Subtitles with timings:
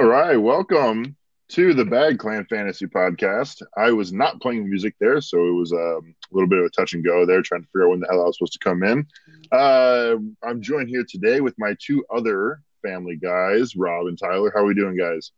[0.00, 1.14] All right, welcome
[1.50, 3.60] to the Bag Clan Fantasy Podcast.
[3.76, 6.70] I was not playing music there, so it was um, a little bit of a
[6.70, 8.58] touch and go there, trying to figure out when the hell I was supposed to
[8.60, 9.06] come in.
[9.52, 14.50] Uh, I'm joined here today with my two other family guys, Rob and Tyler.
[14.54, 15.32] How are we doing, guys?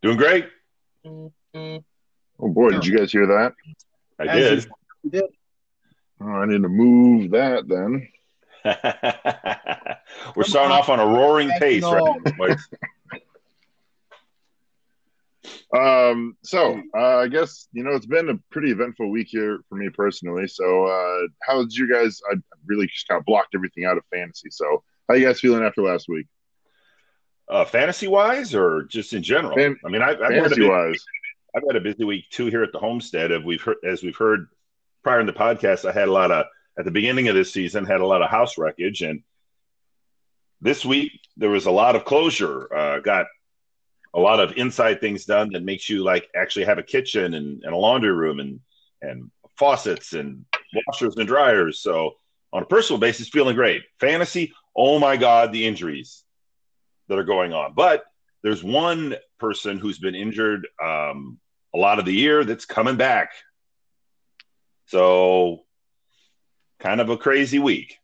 [0.00, 0.48] Doing great.
[1.04, 1.32] Oh
[2.40, 3.52] boy, did you guys hear that?
[4.18, 4.54] I did.
[4.54, 4.78] usual.
[5.04, 5.24] We did.
[6.22, 8.08] Oh, I need to move that then.
[10.34, 12.32] We're starting off on a roaring pace right now.
[12.38, 12.66] boys.
[15.76, 19.74] Um, so uh, I guess you know it's been a pretty eventful week here for
[19.76, 20.48] me personally.
[20.48, 22.20] So uh, how did you guys?
[22.30, 24.48] I really just kind of blocked everything out of fantasy.
[24.50, 26.26] So how you guys feeling after last week,
[27.50, 29.56] Uh, fantasy wise or just in general?
[29.56, 31.04] Fan- I mean, I, I've, had a fantasy busy, wise?
[31.56, 33.32] I've had a busy week too here at the homestead.
[33.32, 34.48] As we've heard, as we've heard
[35.02, 36.46] prior in the podcast, I had a lot of
[36.78, 39.22] at the beginning of this season had a lot of house wreckage, and
[40.60, 42.72] this week there was a lot of closure.
[42.72, 43.26] Uh, got
[44.14, 47.62] a lot of inside things done that makes you like actually have a kitchen and,
[47.62, 48.60] and a laundry room and
[49.02, 50.44] and faucets and
[50.86, 51.80] washers and dryers.
[51.80, 52.16] So
[52.52, 53.82] on a personal basis, feeling great.
[54.00, 56.24] Fantasy, oh my god, the injuries
[57.08, 57.74] that are going on.
[57.74, 58.04] But
[58.42, 61.38] there's one person who's been injured um,
[61.74, 63.32] a lot of the year that's coming back.
[64.86, 65.64] So
[66.78, 67.98] kind of a crazy week.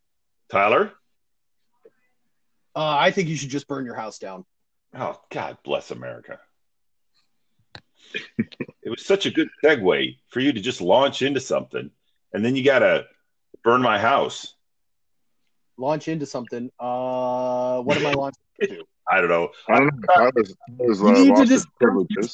[0.51, 0.93] Tyler?
[2.77, 4.45] Uh, I think you should just burn your house down.
[4.95, 6.39] Oh, God bless America.
[8.15, 11.91] it was such a good segue for you to just launch into something,
[12.33, 13.05] and then you got to
[13.65, 14.55] burn my house.
[15.77, 16.71] Launch into something.
[16.79, 18.85] Uh, what am I launching into?
[19.11, 19.51] I don't know.
[19.69, 20.15] I don't know.
[20.17, 21.67] I was, I was, uh, You need to just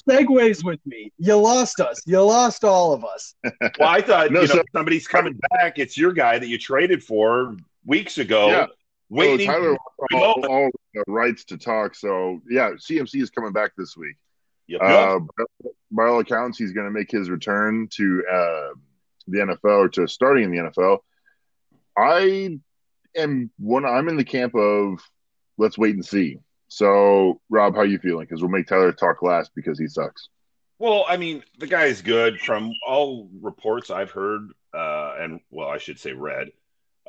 [0.07, 1.11] segues with me.
[1.19, 2.01] You lost us.
[2.07, 3.35] You lost all of us.
[3.79, 5.79] Well, I thought No, you know so- somebody's coming back.
[5.81, 8.49] It's your guy that you traded for weeks ago.
[8.51, 8.67] Yeah.
[9.11, 9.47] Waiting.
[9.47, 9.77] So Tyler
[10.15, 10.71] all, the all
[11.07, 11.95] rights to talk.
[11.95, 14.17] So yeah, CMC is coming back this week.
[14.69, 14.81] Yep.
[14.83, 15.21] Uh,
[15.91, 18.69] by all accounts, he's going to make his return to uh,
[19.27, 20.99] the NFL or to starting in the NFL.
[21.99, 22.59] I
[23.17, 23.85] am one.
[23.85, 25.01] I'm in the camp of
[25.59, 26.39] let's wait and see.
[26.69, 28.27] So, Rob, how you feeling?
[28.27, 30.29] Because we'll make Tyler talk last because he sucks.
[30.79, 35.69] Well, I mean, the guy is good from all reports I've heard, uh, and well,
[35.69, 36.53] I should say read,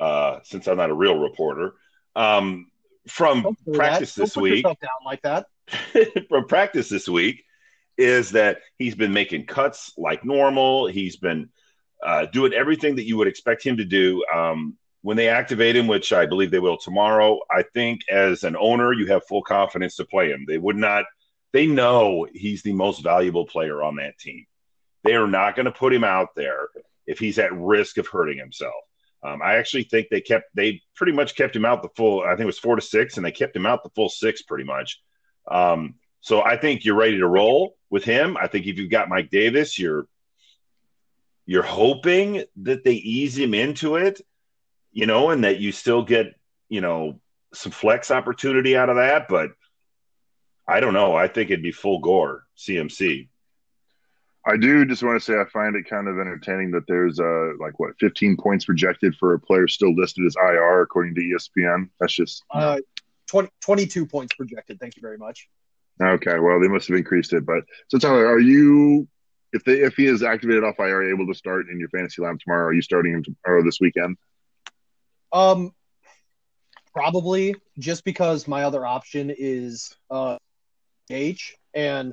[0.00, 1.74] uh, since I'm not a real reporter.
[2.14, 2.70] Um,
[3.08, 4.64] from Don't practice this week,
[5.04, 5.46] like that.
[6.28, 7.44] from practice this week,
[7.98, 10.86] is that he's been making cuts like normal.
[10.86, 11.50] He's been
[12.02, 14.24] uh, doing everything that you would expect him to do.
[14.32, 18.56] Um, when they activate him, which I believe they will tomorrow, I think as an
[18.56, 20.44] owner, you have full confidence to play him.
[20.46, 21.04] They would not,
[21.52, 24.46] they know he's the most valuable player on that team.
[25.04, 26.68] They are not going to put him out there
[27.06, 28.74] if he's at risk of hurting himself.
[29.24, 32.30] Um, I actually think they kept, they pretty much kept him out the full, I
[32.30, 34.64] think it was four to six, and they kept him out the full six pretty
[34.64, 35.00] much.
[35.50, 38.36] Um, so I think you're ready to roll with him.
[38.36, 40.06] I think if you've got Mike Davis, you're
[41.44, 44.20] you're hoping that they ease him into it,
[44.92, 46.34] you know, and that you still get,
[46.68, 47.20] you know,
[47.52, 49.26] some flex opportunity out of that.
[49.28, 49.50] But
[50.66, 51.16] I don't know.
[51.16, 53.28] I think it'd be full gore CMC.
[54.44, 57.52] I do just want to say I find it kind of entertaining that there's uh
[57.60, 61.88] like what 15 points projected for a player still listed as IR according to ESPN.
[62.00, 62.80] That's just Uh,
[63.28, 64.80] 20, 22 points projected.
[64.80, 65.48] Thank you very much.
[66.02, 67.46] Okay, well, they must have increased it.
[67.46, 69.06] But so, Tyler, are you
[69.52, 72.40] if they if he is activated off IR, able to start in your fantasy lab
[72.40, 72.66] tomorrow?
[72.66, 74.16] Are you starting him tomorrow this weekend?
[75.32, 75.72] Um,
[76.92, 80.36] probably just because my other option is uh
[81.10, 82.12] H and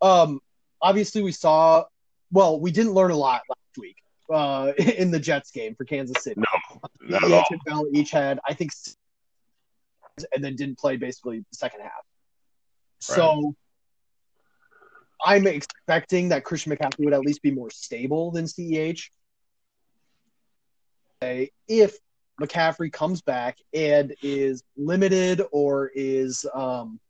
[0.00, 0.40] um
[0.82, 1.84] obviously we saw
[2.32, 3.96] well we didn't learn a lot last week
[4.32, 6.40] uh in the Jets game for Kansas City.
[6.40, 6.80] No,
[7.20, 7.86] not at all.
[7.92, 8.72] Each had I think
[10.34, 11.92] and then didn't play basically the second half.
[13.00, 13.54] So
[15.24, 19.10] I'm expecting that Christian McCaffrey would at least be more stable than CEH.
[21.22, 21.96] If
[22.40, 27.00] McCaffrey comes back and is limited or is um,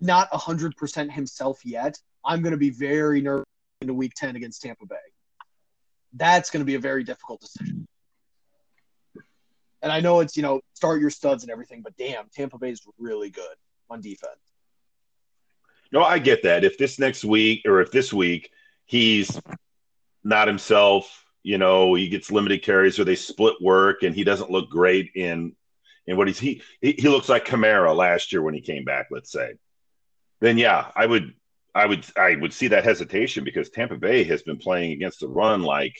[0.00, 3.46] not 100% himself yet, I'm going to be very nervous
[3.80, 4.96] into week 10 against Tampa Bay.
[6.14, 7.86] That's going to be a very difficult decision.
[9.82, 12.70] And I know it's, you know, start your studs and everything, but damn, Tampa Bay
[12.70, 13.56] is really good
[13.90, 14.38] on defense.
[15.90, 16.64] No, I get that.
[16.64, 18.50] If this next week or if this week
[18.86, 19.40] he's
[20.24, 24.50] not himself, you know, he gets limited carries or they split work and he doesn't
[24.50, 25.54] look great in
[26.06, 29.08] in what he's he he he looks like Kamara last year when he came back,
[29.10, 29.54] let's say.
[30.40, 31.34] Then yeah, I would
[31.74, 35.28] I would I would see that hesitation because Tampa Bay has been playing against the
[35.28, 35.96] run like,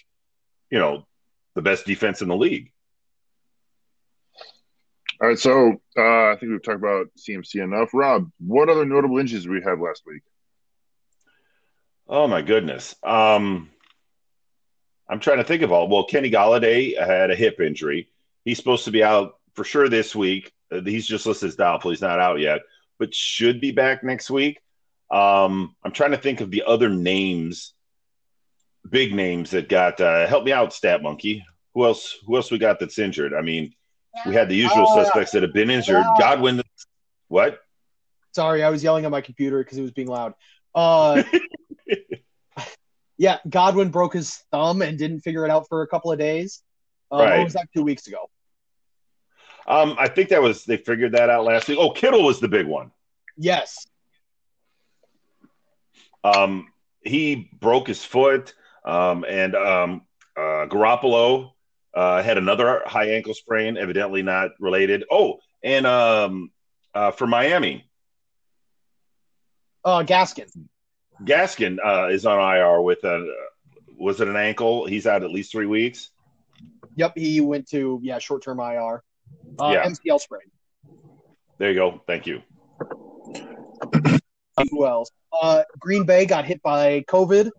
[0.70, 1.06] you know,
[1.54, 2.72] the best defense in the league.
[5.20, 7.90] All right, so uh, I think we've talked about CMC enough.
[7.94, 10.22] Rob, what other notable injuries did we have last week?
[12.08, 12.96] Oh my goodness.
[13.04, 13.70] Um,
[15.08, 15.88] I'm trying to think of all.
[15.88, 18.08] Well, Kenny Golladay had a hip injury.
[18.44, 20.52] He's supposed to be out for sure this week.
[20.72, 21.90] Uh, He's just listed as doubtful.
[21.90, 22.60] He's not out yet,
[22.98, 24.58] but should be back next week.
[25.10, 27.74] Um, I'm trying to think of the other names,
[28.88, 30.00] big names that got.
[30.00, 31.44] Uh, help me out, Stat Monkey.
[31.74, 32.16] Who else?
[32.26, 33.34] Who else we got that's injured?
[33.34, 33.74] I mean,
[34.26, 36.04] we had the usual Uh, suspects that have been injured.
[36.18, 36.62] Godwin.
[37.28, 37.60] What?
[38.34, 40.32] Sorry, I was yelling at my computer because it was being loud.
[40.74, 41.22] Uh,
[43.18, 46.62] yeah, Godwin broke his thumb and didn't figure it out for a couple of days.
[47.10, 47.38] Um, Right.
[47.38, 47.68] What was that?
[47.74, 48.30] Two weeks ago.
[49.66, 51.78] Um, I think that was they figured that out last week.
[51.80, 52.90] Oh, Kittle was the big one.
[53.36, 53.86] Yes.
[56.24, 56.68] Um,
[57.02, 58.54] he broke his foot,
[58.84, 60.02] um, and um,
[60.36, 61.52] uh, Garoppolo
[61.94, 65.04] uh, had another high ankle sprain, evidently not related.
[65.10, 66.50] Oh, and um,
[66.94, 67.88] uh, for Miami,
[69.84, 70.48] Uh, Gaskin.
[71.24, 73.26] Gaskin uh, is on IR with a
[73.96, 74.86] was it an ankle?
[74.86, 76.10] He's out at least three weeks.
[76.96, 79.02] Yep, he went to yeah short term IR.
[79.60, 79.86] Uh, Yeah.
[79.88, 80.42] MCL sprain.
[81.58, 82.00] There you go.
[82.06, 82.42] Thank you.
[84.70, 85.10] Who else?
[85.40, 87.50] Uh, Green Bay got hit by COVID.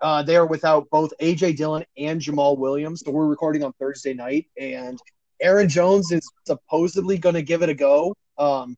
[0.00, 3.02] Uh, they are without both AJ Dillon and Jamaal Williams.
[3.04, 4.98] So we're recording on Thursday night, and
[5.40, 8.14] Aaron Jones is supposedly going to give it a go.
[8.38, 8.76] Um,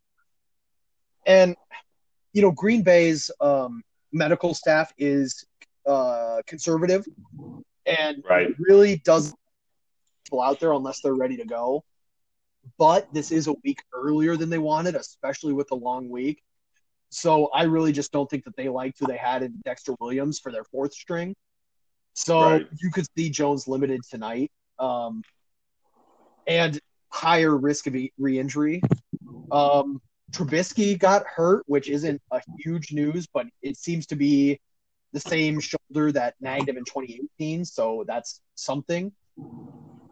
[1.27, 1.55] and
[2.33, 3.83] you know, Green Bay's um,
[4.13, 5.45] medical staff is
[5.87, 7.05] uh, conservative,
[7.87, 8.55] and Right.
[8.59, 9.37] really doesn't
[10.33, 11.83] out there unless they're ready to go.
[12.79, 16.43] But this is a week earlier than they wanted, especially with the long week.
[17.11, 20.39] So I really just don't think that they liked who they had in Dexter Williams
[20.39, 21.35] for their fourth string.
[22.15, 22.67] So Right.
[22.81, 25.23] you could see Jones limited tonight, um,
[26.47, 26.79] and
[27.09, 28.83] higher risk of re-injury.
[29.51, 30.01] Um,
[30.33, 34.61] Trubisky got hurt, which isn't a huge news, but it seems to be
[35.13, 37.65] the same shoulder that nagged him in 2018.
[37.65, 39.13] So that's something.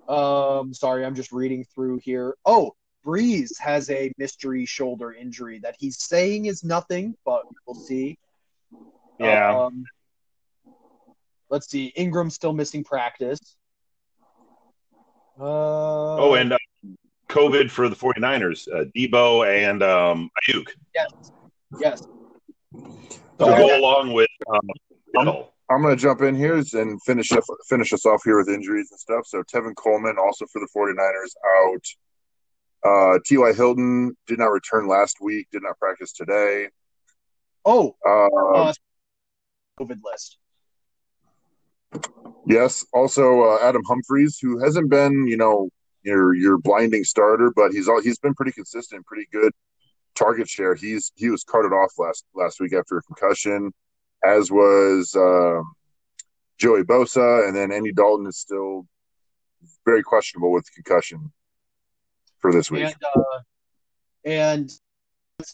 [0.09, 2.35] Um, sorry, I'm just reading through here.
[2.45, 2.75] Oh,
[3.05, 8.19] Brees has a mystery shoulder injury that he's saying is nothing, but we'll see.
[9.21, 9.65] Yeah.
[9.65, 9.85] Um,
[11.51, 11.87] let's see.
[11.97, 13.41] Ingram still missing practice.
[15.39, 16.59] Uh, oh, and uh,
[17.29, 20.69] COVID for the 49ers, uh, Deebo and um, Aiyuk.
[20.95, 21.11] yes,
[21.81, 22.01] yes.
[22.73, 22.89] To
[23.39, 25.45] go along with um.
[25.71, 28.89] I'm going to jump in here and finish up, finish us off here with injuries
[28.91, 29.27] and stuff.
[29.27, 31.85] So Tevin Coleman, also for the 49ers, out.
[32.85, 33.53] Uh, T.Y.
[33.53, 36.69] Hilton did not return last week, did not practice today.
[37.65, 38.27] Oh, Uh,
[38.57, 38.73] uh,
[39.81, 40.39] COVID list.
[42.47, 45.69] yes, also uh, Adam Humphries, who hasn't been, you know,
[46.03, 49.53] your your blinding starter, but he's all he's been pretty consistent, pretty good
[50.15, 50.75] target share.
[50.75, 53.73] He's he was carted off last last week after a concussion,
[54.25, 55.73] as was um,
[56.59, 58.87] Joey Bosa, and then Andy Dalton is still
[59.85, 61.33] very questionable with concussion
[62.39, 62.85] for this week.
[62.85, 63.39] And uh,
[64.25, 64.71] and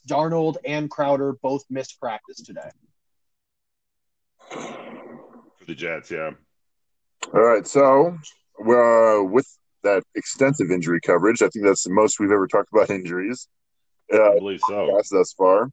[0.08, 2.70] Darnold and Crowder both missed practice today.
[4.50, 6.10] for the Jets.
[6.10, 6.30] Yeah.
[7.32, 8.18] All right, so
[8.60, 9.46] uh, with
[9.82, 13.48] that extensive injury coverage, I think that's the most we've ever talked about injuries.
[14.12, 14.74] I Uh, believe so.
[14.74, 15.70] podcast thus far.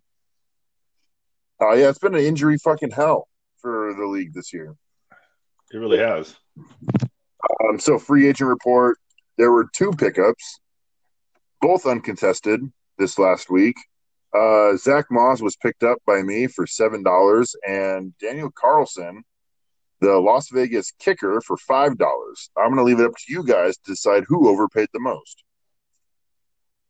[1.62, 3.27] Uh, yeah, it's been an injury fucking hell
[3.58, 4.75] for the league this year.
[5.72, 6.36] It really has.
[6.58, 8.98] Um, so free agent report,
[9.38, 10.60] there were two pickups,
[11.62, 12.62] both uncontested
[12.98, 13.75] this last week.
[14.36, 19.24] Uh, Zack Moss was picked up by me for seven dollars, and Daniel Carlson,
[20.00, 22.50] the Las Vegas kicker, for five dollars.
[22.58, 25.44] I'm going to leave it up to you guys to decide who overpaid the most.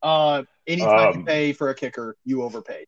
[0.04, 2.86] Uh, anytime Um, you pay for a kicker, you overpaid.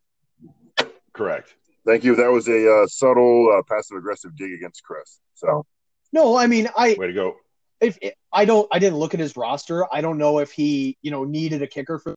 [1.14, 1.56] Correct.
[1.86, 2.16] Thank you.
[2.16, 5.20] That was a uh, subtle, uh, passive aggressive dig against Chris.
[5.34, 5.66] So
[6.12, 7.36] No, I mean, I Way to go.
[7.82, 7.98] if
[8.32, 9.86] I don't, I didn't look at his roster.
[9.94, 12.16] I don't know if he, you know, needed a kicker for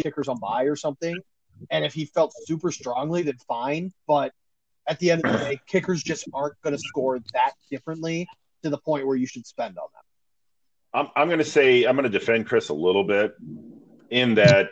[0.00, 1.16] kickers on buy or something.
[1.70, 3.92] And if he felt super strongly, then fine.
[4.06, 4.32] But
[4.88, 8.26] at the end of the day, kickers just aren't going to score that differently
[8.62, 10.02] to the point where you should spend on them.
[10.94, 13.34] I'm, I'm going to say I'm going to defend Chris a little bit
[14.10, 14.70] in that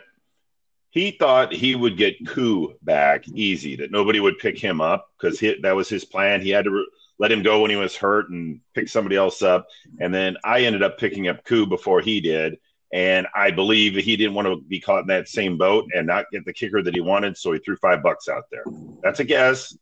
[0.91, 5.39] he thought he would get Koo back easy, that nobody would pick him up because
[5.39, 6.41] that was his plan.
[6.41, 9.41] He had to re- let him go when he was hurt and pick somebody else
[9.41, 9.67] up.
[9.99, 12.57] And then I ended up picking up Koo before he did.
[12.93, 16.25] And I believe he didn't want to be caught in that same boat and not
[16.29, 17.37] get the kicker that he wanted.
[17.37, 18.65] So he threw five bucks out there.
[19.01, 19.77] That's a guess,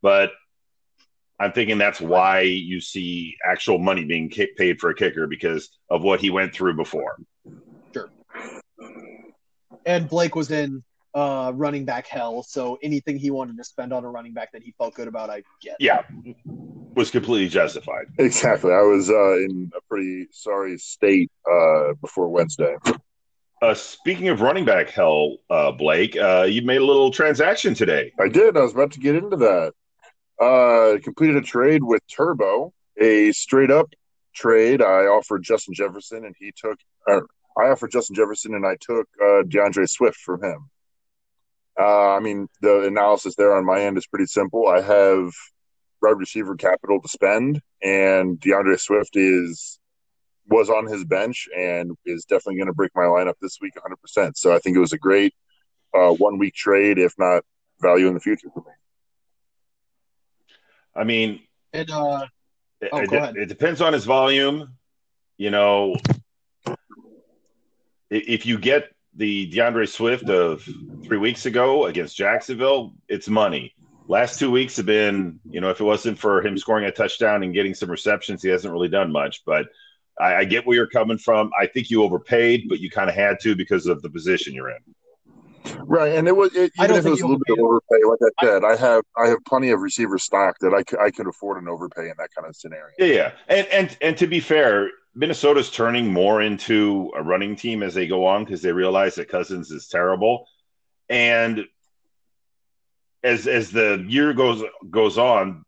[0.00, 0.30] but
[1.40, 6.02] I'm thinking that's why you see actual money being paid for a kicker because of
[6.02, 7.16] what he went through before.
[9.86, 10.82] And Blake was in
[11.14, 14.62] uh, running back hell, so anything he wanted to spend on a running back that
[14.62, 15.76] he felt good about, I get.
[15.78, 16.02] Yeah,
[16.94, 18.06] was completely justified.
[18.18, 18.72] Exactly.
[18.72, 22.76] I was uh, in a pretty sorry state uh, before Wednesday.
[23.60, 28.12] Uh, speaking of running back hell, uh, Blake, uh, you made a little transaction today.
[28.18, 28.56] I did.
[28.56, 29.72] I was about to get into that.
[30.40, 33.88] Uh, completed a trade with Turbo, a straight up
[34.34, 34.82] trade.
[34.82, 36.78] I offered Justin Jefferson, and he took.
[37.08, 37.20] Uh,
[37.58, 40.70] I offered Justin Jefferson, and I took uh, D'Andre Swift from him.
[41.78, 44.68] Uh, I mean, the analysis there on my end is pretty simple.
[44.68, 45.30] I have
[46.02, 49.78] wide receiver capital to spend, and D'Andre Swift is
[50.48, 53.72] was on his bench and is definitely going to break my lineup this week
[54.16, 54.32] 100%.
[54.36, 55.32] So I think it was a great
[55.94, 57.44] uh, one week trade, if not
[57.80, 58.72] value in the future for me.
[60.94, 61.40] I mean,
[61.72, 62.26] And uh,
[62.80, 64.74] it, Oh, it- go it depends on his volume.
[65.38, 66.21] You know, i-
[68.12, 70.66] if you get the D'Andre Swift of
[71.04, 73.74] three weeks ago against Jacksonville, it's money.
[74.08, 77.42] Last two weeks have been, you know, if it wasn't for him scoring a touchdown
[77.42, 79.42] and getting some receptions, he hasn't really done much.
[79.44, 79.68] But
[80.20, 81.50] I, I get where you're coming from.
[81.58, 84.70] I think you overpaid, but you kind of had to because of the position you're
[84.70, 84.78] in.
[85.84, 88.04] Right, and it was it, even don't if it was a little bit of overpay.
[88.04, 91.10] Like I said, I have I have plenty of receiver stock that I, c- I
[91.10, 92.92] could afford an overpay in that kind of scenario.
[92.98, 97.82] Yeah, yeah, and and and to be fair, Minnesota's turning more into a running team
[97.82, 100.46] as they go on because they realize that Cousins is terrible,
[101.08, 101.66] and
[103.22, 105.64] as as the year goes goes on,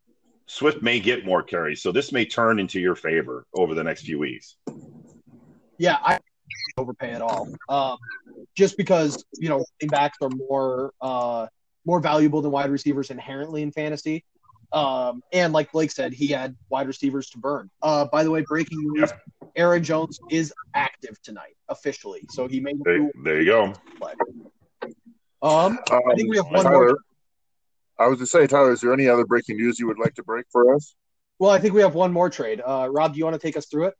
[0.46, 4.02] Swift may get more carries, so this may turn into your favor over the next
[4.02, 4.56] few weeks.
[5.78, 6.18] yeah, I
[6.78, 7.48] overpay at all.
[7.68, 7.98] Um,
[8.54, 11.46] just because you know running backs are more uh,
[11.84, 14.24] more valuable than wide receivers inherently in fantasy.
[14.74, 17.70] Um, and like Blake said, he had wide receivers to burn.
[17.80, 19.10] Uh, by the way, breaking news:
[19.54, 23.62] Aaron Jones is active tonight officially, so he made There, there you go.
[25.42, 26.98] Um, Um, I think we have one Tyler, more.
[27.98, 30.24] I was to say, Tyler, is there any other breaking news you would like to
[30.24, 30.96] break for us?
[31.38, 32.60] Well, I think we have one more trade.
[32.64, 33.94] Uh, Rob, do you want to take us through it?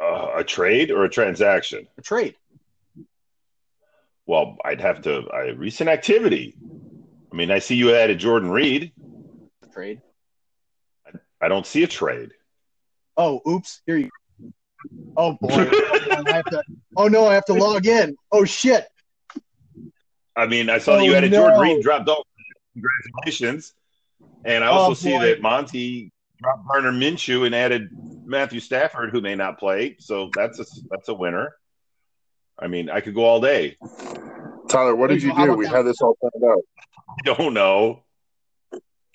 [0.00, 1.88] Uh, a trade or a transaction?
[1.98, 2.36] A trade.
[4.26, 5.28] Well, I'd have to.
[5.32, 6.56] I, recent activity.
[7.32, 8.92] I mean, I see you added Jordan Reed.
[9.62, 10.00] A trade.
[11.40, 12.30] I don't see a trade.
[13.16, 13.82] Oh, oops.
[13.86, 14.10] Here you.
[15.16, 15.48] Oh boy.
[15.70, 16.62] I have to,
[16.96, 18.16] oh no, I have to log in.
[18.30, 18.86] Oh shit.
[20.36, 21.38] I mean, I saw that Oh, you added no.
[21.38, 22.24] Jordan Reed dropped off.
[22.74, 23.74] Congratulations.
[24.44, 27.88] And I oh, also Oh, see that Monty dropped Gardner Minshew and added
[28.24, 29.96] Matthew Stafford, who may not play.
[29.98, 31.54] So that's a that's a winner.
[32.62, 33.76] I mean, I could go all day.
[34.68, 35.40] Tyler, what did you you go.
[35.40, 35.54] How do?
[35.54, 36.62] We had this all planned out.
[37.08, 38.04] I don't know.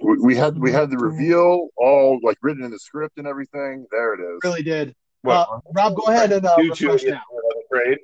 [0.01, 3.87] We, we had we had the reveal all like written in the script and everything.
[3.89, 4.39] There it is.
[4.43, 4.93] Really did.
[5.21, 5.47] What?
[5.49, 7.21] Uh, Rob, go ahead and uh, you two refresh get now.
[7.31, 7.97] another trade?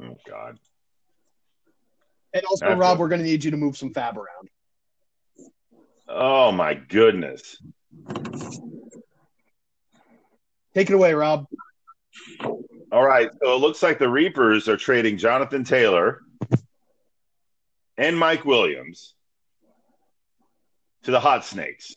[0.00, 0.58] Oh God.
[2.32, 2.80] And also, Have to.
[2.80, 4.48] Rob, we're going to need you to move some FAAB around.
[6.08, 7.60] Oh my goodness.
[10.74, 11.46] Take it away, Rob.
[12.90, 13.30] All right.
[13.42, 16.20] So it looks like the Reapers are trading Jonathan Taylor
[17.96, 19.14] and Mike Williams
[21.02, 21.94] to the Hot Snakes.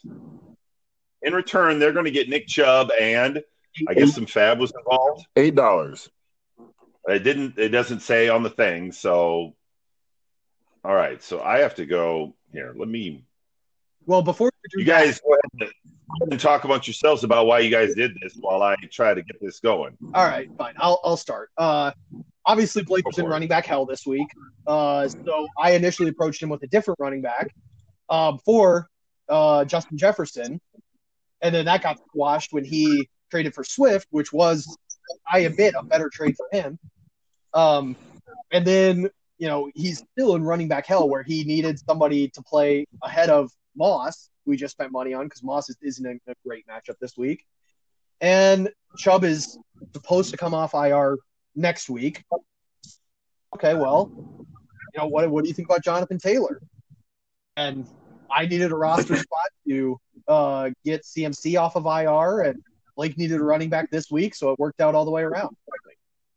[1.22, 3.42] In return, they're going to get Nick Chubb and
[3.88, 5.26] I guess some FAAB was involved.
[5.38, 6.10] Eight dollars.
[7.08, 7.58] It didn't.
[7.58, 8.92] It doesn't say on the thing.
[8.92, 9.56] So,
[10.84, 11.24] all right.
[11.24, 12.74] So I have to go here.
[12.76, 13.24] Let me.
[14.06, 15.72] Well, before you do You that- guys go ahead
[16.12, 18.76] and, go ahead and talk amongst yourselves about why you guys did this while I
[18.92, 19.98] try to get this going.
[20.14, 20.74] All right, fine.
[20.78, 21.50] I'll I'll start.
[21.58, 21.92] Uh,
[22.46, 24.28] obviously Blake was in running back hell this week.
[24.68, 27.54] Uh, so I initially approached him with a different running back
[28.10, 28.88] um, for
[29.30, 30.60] uh, Justin Jefferson,
[31.42, 34.78] and then that got squashed when he traded for Swift, which was,
[35.32, 36.78] I admit, a better trade for him.
[37.54, 37.96] Um,
[38.52, 42.42] and then you know he's still in running back hell where he needed somebody to
[42.44, 46.36] play ahead of Moss, we just spent money on because Moss is, isn't a, a
[46.46, 47.46] great matchup this week.
[48.20, 49.58] And Chubb is
[49.94, 51.18] supposed to come off IR
[51.56, 52.24] next week.
[53.56, 55.30] Okay, well, you know what?
[55.30, 56.62] What do you think about Jonathan Taylor?
[57.58, 57.88] And
[58.30, 62.62] I needed a roster spot to uh, get CMC off of IR, and
[62.96, 65.56] Blake needed a running back this week, so it worked out all the way around.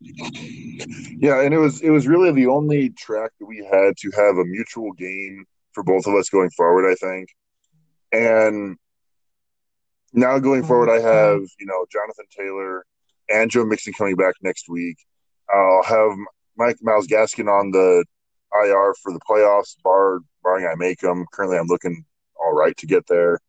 [0.00, 4.37] Yeah, and it was it was really the only track that we had to have
[4.37, 6.90] a mutual gain for both of us going forward.
[6.90, 7.28] I think,
[8.12, 8.76] and
[10.12, 12.85] now going forward, I have you know Jonathan Taylor
[13.28, 14.97] and Joe Mixon coming back next week.
[15.52, 16.12] I'll have
[16.57, 18.04] Mike Myles Gaskin on the
[18.54, 21.26] IR for the playoffs, bar barring I make them.
[21.33, 22.04] Currently, I'm looking
[22.37, 23.40] all right to get there.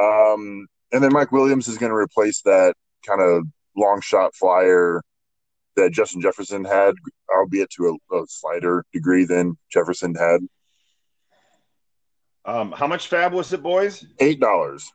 [0.00, 2.74] Um, and then Mike Williams is going to replace that
[3.06, 3.44] kind of
[3.76, 5.02] long shot flyer
[5.76, 6.94] that Justin Jefferson had,
[7.34, 10.40] albeit to a, a slighter degree than Jefferson had.
[12.48, 14.06] Um, how much FAAB was it, boys?
[14.20, 14.90] Eight dollars.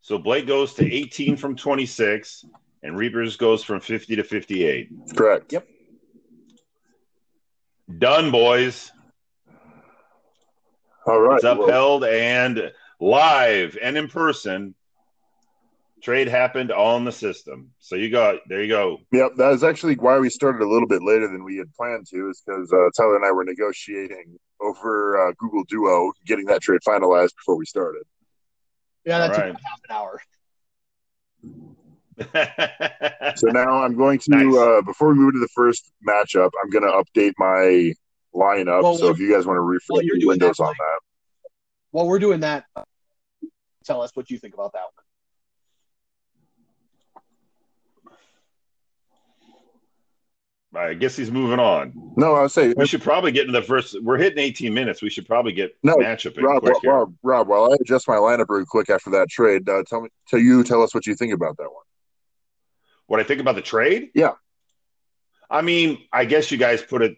[0.00, 2.46] So Blake goes to 18 from 26,
[2.82, 4.88] and Reapers goes from 50 to 58.
[5.14, 5.52] Correct.
[5.52, 5.68] Yep.
[7.98, 8.90] Done, boys.
[11.06, 11.34] All right.
[11.34, 14.74] It's well- upheld and live and in person.
[16.02, 17.72] Trade happened on the system.
[17.80, 18.62] So you got there.
[18.62, 18.98] You go.
[19.12, 22.06] Yep, that is actually why we started a little bit later than we had planned
[22.06, 26.62] to, is because uh, Tyler and I were negotiating over uh, Google Duo, getting that
[26.62, 28.02] trade finalized before we started.
[29.04, 29.56] Yeah, that All took right.
[29.64, 30.20] half an hour.
[33.36, 34.56] So now I'm going to, Nice.
[34.56, 37.94] uh, before we move to the first matchup, I'm going to update my
[38.34, 38.82] lineup.
[38.82, 41.00] Well, so if you guys want to refresh while you're the windows that, on that.
[41.92, 42.64] While we're doing that,
[43.84, 45.04] tell us what you think about that one.
[50.74, 51.92] I guess he's moving on.
[52.16, 53.96] No, I was saying, We should probably get into the first.
[54.02, 55.00] We're hitting 18 minutes.
[55.00, 56.76] We should probably get No, matchup in Rob, quick.
[56.84, 60.10] Rob, Rob, while I adjust my lineup real quick after that trade, uh, tell me,
[60.28, 61.84] tell you, tell us what you think about that one.
[63.06, 64.10] What I think about the trade?
[64.14, 64.32] Yeah.
[65.50, 67.16] I mean, I guess you guys put it.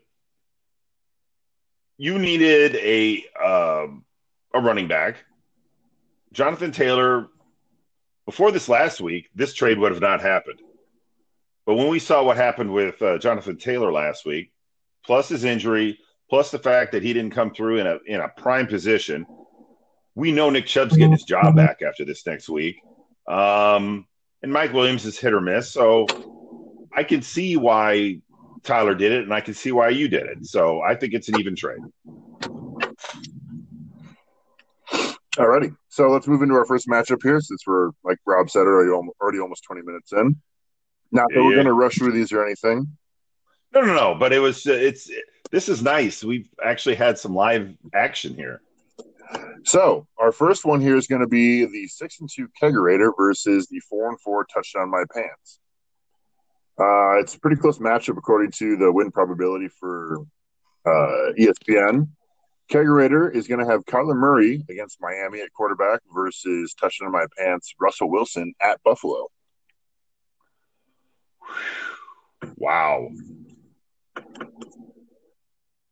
[1.98, 4.04] You needed a um,
[4.54, 5.16] a running back.
[6.32, 7.28] Jonathan Taylor.
[8.26, 10.60] Before this last week, this trade would have not happened.
[11.70, 14.50] But when we saw what happened with uh, Jonathan Taylor last week,
[15.06, 18.28] plus his injury, plus the fact that he didn't come through in a in a
[18.28, 19.24] prime position,
[20.16, 22.82] we know Nick Chubb's getting his job back after this next week.
[23.28, 24.04] Um,
[24.42, 25.70] and Mike Williams is hit or miss.
[25.70, 26.08] So
[26.92, 28.20] I can see why
[28.64, 30.44] Tyler did it, and I can see why you did it.
[30.46, 31.78] So I think it's an even trade.
[35.36, 38.90] Alrighty, so let's move into our first matchup here, since we're like Rob said already,
[38.90, 40.34] already almost twenty minutes in.
[41.12, 42.96] Not that we're going to rush through these or anything.
[43.74, 44.16] No, no, no.
[44.18, 45.10] But it was it's
[45.50, 46.22] this is nice.
[46.22, 48.62] We've actually had some live action here.
[49.64, 53.66] So our first one here is going to be the six and two kegerator versus
[53.68, 55.60] the four and four touchdown my pants.
[56.78, 60.18] Uh, it's a pretty close matchup according to the win probability for
[60.86, 62.08] uh, ESPN.
[62.72, 67.74] Kegerator is going to have Kyler Murray against Miami at quarterback versus touchdown my pants
[67.78, 69.28] Russell Wilson at Buffalo.
[72.56, 73.10] Wow.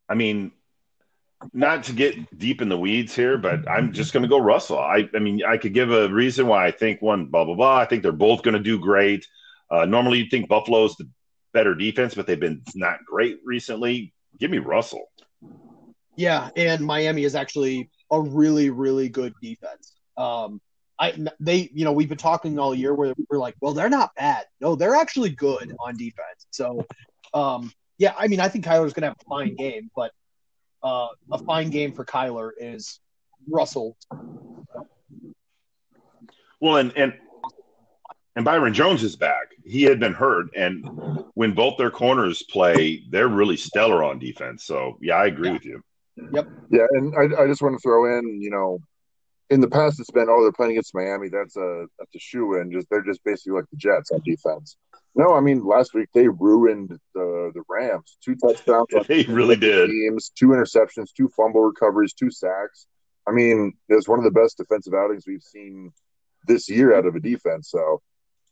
[0.08, 0.52] I mean,
[1.52, 4.78] not to get deep in the weeds here, but I'm just going to go Russell.
[4.78, 7.76] I, I mean, I could give a reason why I think one, blah, blah, blah.
[7.76, 9.26] I think they're both going to do great.
[9.70, 11.08] Uh, normally, you'd think Buffalo's the
[11.52, 14.12] better defense, but they've been not great recently.
[14.38, 15.10] Give me Russell.
[16.16, 19.94] Yeah, and Miami is actually a really, really good defense.
[20.16, 20.60] Um,
[20.98, 24.14] I they you know we've been talking all year where we're like, well, they're not
[24.16, 24.46] bad.
[24.60, 26.46] No, they're actually good on defense.
[26.50, 26.84] So,
[27.34, 30.12] um, yeah, I mean, I think Kyler's gonna have a fine game, but
[30.82, 33.00] uh, a fine game for Kyler is
[33.48, 33.96] Russell.
[36.60, 37.14] Well, and and
[38.36, 39.48] and Byron Jones is back.
[39.64, 40.84] He had been hurt, and
[41.34, 44.64] when both their corners play, they're really stellar on defense.
[44.64, 45.52] So yeah, I agree Yeah.
[45.52, 45.82] with you.
[46.32, 46.48] Yep.
[46.70, 48.80] Yeah, and I, I just want to throw in, you know,
[49.50, 51.28] in the past it's been, oh, they're playing against Miami.
[51.28, 52.70] That's a that's a shoe in.
[52.72, 54.76] Just they're just basically like the Jets on defense.
[55.14, 58.18] No, I mean last week they ruined the the Rams.
[58.22, 59.88] Two touchdowns They really did.
[59.90, 62.86] teams, two interceptions, two fumble recoveries, two sacks.
[63.26, 65.92] I mean, it was one of the best defensive outings we've seen
[66.46, 67.70] this year out of a defense.
[67.70, 68.00] So,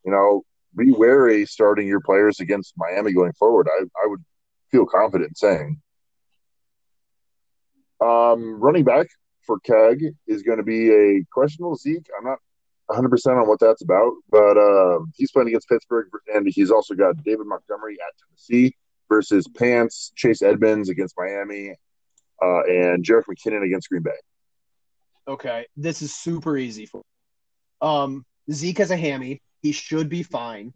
[0.04, 0.44] you know,
[0.76, 3.68] be wary starting your players against Miami going forward.
[3.70, 4.22] I, I would
[4.70, 5.80] feel confident saying.
[8.02, 9.06] Um, running back
[9.46, 12.06] for Keg is going to be a questionable Zeke.
[12.18, 12.38] I'm not
[12.90, 17.16] 100% on what that's about, but um, he's playing against Pittsburgh, and he's also got
[17.24, 18.76] David Montgomery at Tennessee
[19.08, 21.70] versus Pants, Chase Edmonds against Miami,
[22.42, 24.10] uh, and Jerick McKinnon against Green Bay.
[25.28, 27.02] Okay, this is super easy for.
[27.80, 29.42] Um, Zeke has a hammy.
[29.62, 30.72] He should be fine,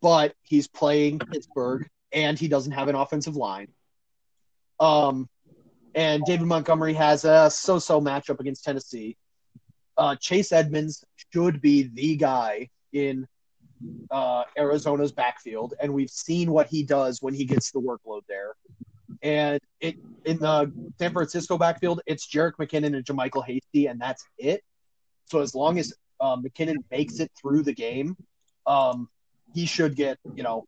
[0.00, 3.68] but he's playing Pittsburgh and he doesn't have an offensive line.
[4.80, 5.28] Um,
[5.94, 9.16] and David Montgomery has a so-so matchup against Tennessee.
[9.96, 13.26] Uh, Chase Edmonds should be the guy in
[14.10, 18.54] uh, Arizona's backfield, and we've seen what he does when he gets the workload there.
[19.22, 24.24] And it in the San Francisco backfield, it's Jerick McKinnon and JaMycal Hasty, and that's
[24.38, 24.62] it.
[25.26, 28.16] So as long as uh, McKinnon makes it through the game,
[28.66, 29.08] um,
[29.54, 30.66] he should get you know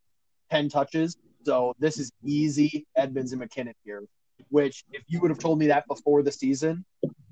[0.51, 1.17] ten touches.
[1.45, 4.03] So this is easy Edmonds and McKinnon here.
[4.48, 6.85] Which, if you would have told me that before the season,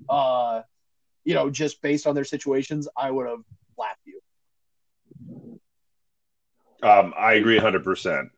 [0.08, 0.62] uh,
[1.24, 3.40] you know, just based on their situations, I would have
[3.78, 4.20] laughed you.
[6.82, 8.28] Um, I agree 100%.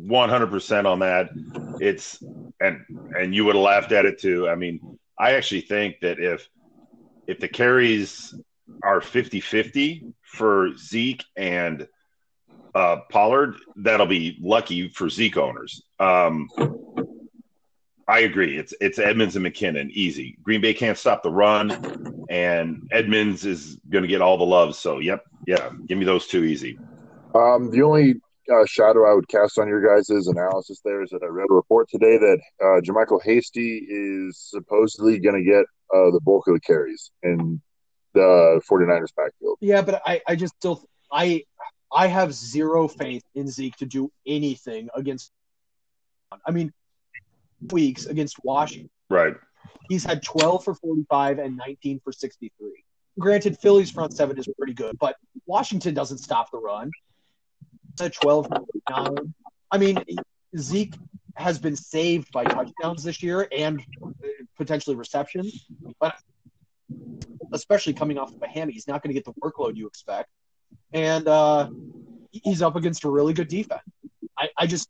[0.00, 1.30] 100% on that.
[1.80, 2.22] It's
[2.60, 2.84] and
[3.16, 4.48] and you would have laughed at it too.
[4.48, 6.48] I mean, I actually think that if
[7.26, 8.34] if the carries
[8.82, 11.88] are 50-50 for Zeke and
[12.74, 15.82] uh, Pollard, that'll be lucky for Zeke owners.
[15.98, 16.48] Um,
[18.08, 18.56] I agree.
[18.56, 20.38] It's it's Edmonds and McKinnon, easy.
[20.42, 24.74] Green Bay can't stop the run, and Edmonds is going to get all the love.
[24.76, 26.78] So, yep, yeah, give me those two easy.
[27.34, 28.14] Um, the only
[28.50, 31.54] uh, shadow I would cast on your guys' analysis there is that I read a
[31.54, 36.54] report today that uh, JaMycal Hasty is supposedly going to get uh, the bulk of
[36.54, 37.60] the carries in
[38.14, 39.58] the 49ers backfield.
[39.60, 41.44] Yeah, but I, I just still I
[41.92, 45.30] I have zero faith in Zeke to do anything against.
[46.46, 46.72] I mean,
[47.72, 48.90] weeks against Washington.
[49.10, 49.34] Right.
[49.88, 52.84] He's had 12 for 45 and 19 for 63.
[53.18, 55.16] Granted, Philly's front seven is pretty good, but
[55.46, 56.90] Washington doesn't stop the run.
[58.00, 58.48] At 12
[58.90, 59.34] 9.
[59.70, 59.98] I mean,
[60.56, 60.94] Zeke
[61.34, 63.82] has been saved by touchdowns this year and
[64.56, 65.66] potentially receptions,
[66.00, 66.14] but
[67.52, 70.28] especially coming off of a hammy, he's not going to get the workload you expect.
[70.92, 71.70] And uh,
[72.30, 73.82] he's up against a really good defense.
[74.36, 74.88] I, I just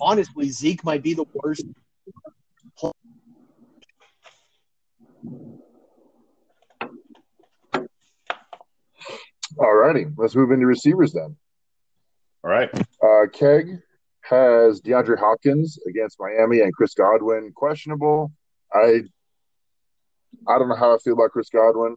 [0.00, 1.64] honestly, Zeke might be the worst.
[9.58, 11.36] All righty, let's move into receivers then.
[12.44, 12.70] All right.
[13.02, 13.78] Uh, Keg
[14.22, 18.32] has DeAndre Hopkins against Miami and Chris Godwin questionable.
[18.72, 19.02] I
[20.46, 21.96] I don't know how I feel about Chris Godwin.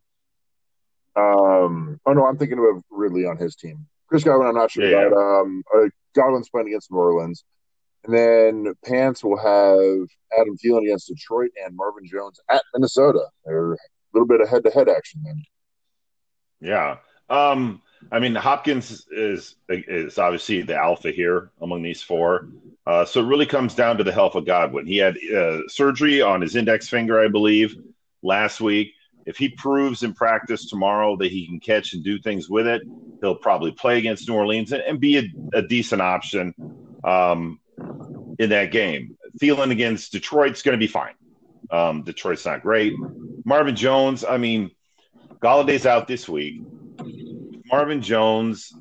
[1.16, 3.88] Um, oh no, I'm thinking of Ridley on his team.
[4.08, 5.18] Chris Godwin, I'm not sure Yeah, about.
[5.18, 7.44] Um, uh, Godwin's playing against New Orleans,
[8.06, 10.08] and then Pants will have
[10.40, 13.26] Adam Thielen against Detroit and Marvin Jones at Minnesota.
[13.46, 13.78] They're a
[14.14, 15.44] little bit of head-to-head action then.
[16.62, 16.98] Yeah.
[17.30, 22.48] Um, I mean, Hopkins is is obviously the alpha here among these four.
[22.86, 24.88] Uh, so it really comes down to the health of Godwin.
[24.88, 27.76] He had uh, surgery on his index finger, I believe,
[28.24, 28.94] last week.
[29.26, 32.82] If he proves in practice tomorrow that he can catch and do things with it,
[33.22, 36.54] he'll probably play against New Orleans and, and be a, a, decent option
[37.04, 37.60] um,
[38.40, 39.16] in that game.
[39.40, 41.14] Thielen against Detroit's going to be fine.
[41.70, 42.96] Um, Detroit's not great.
[43.46, 44.72] Marvin Jones, I mean,
[45.42, 46.64] Golladay's out this week.
[47.72, 48.74] Marvin Jones,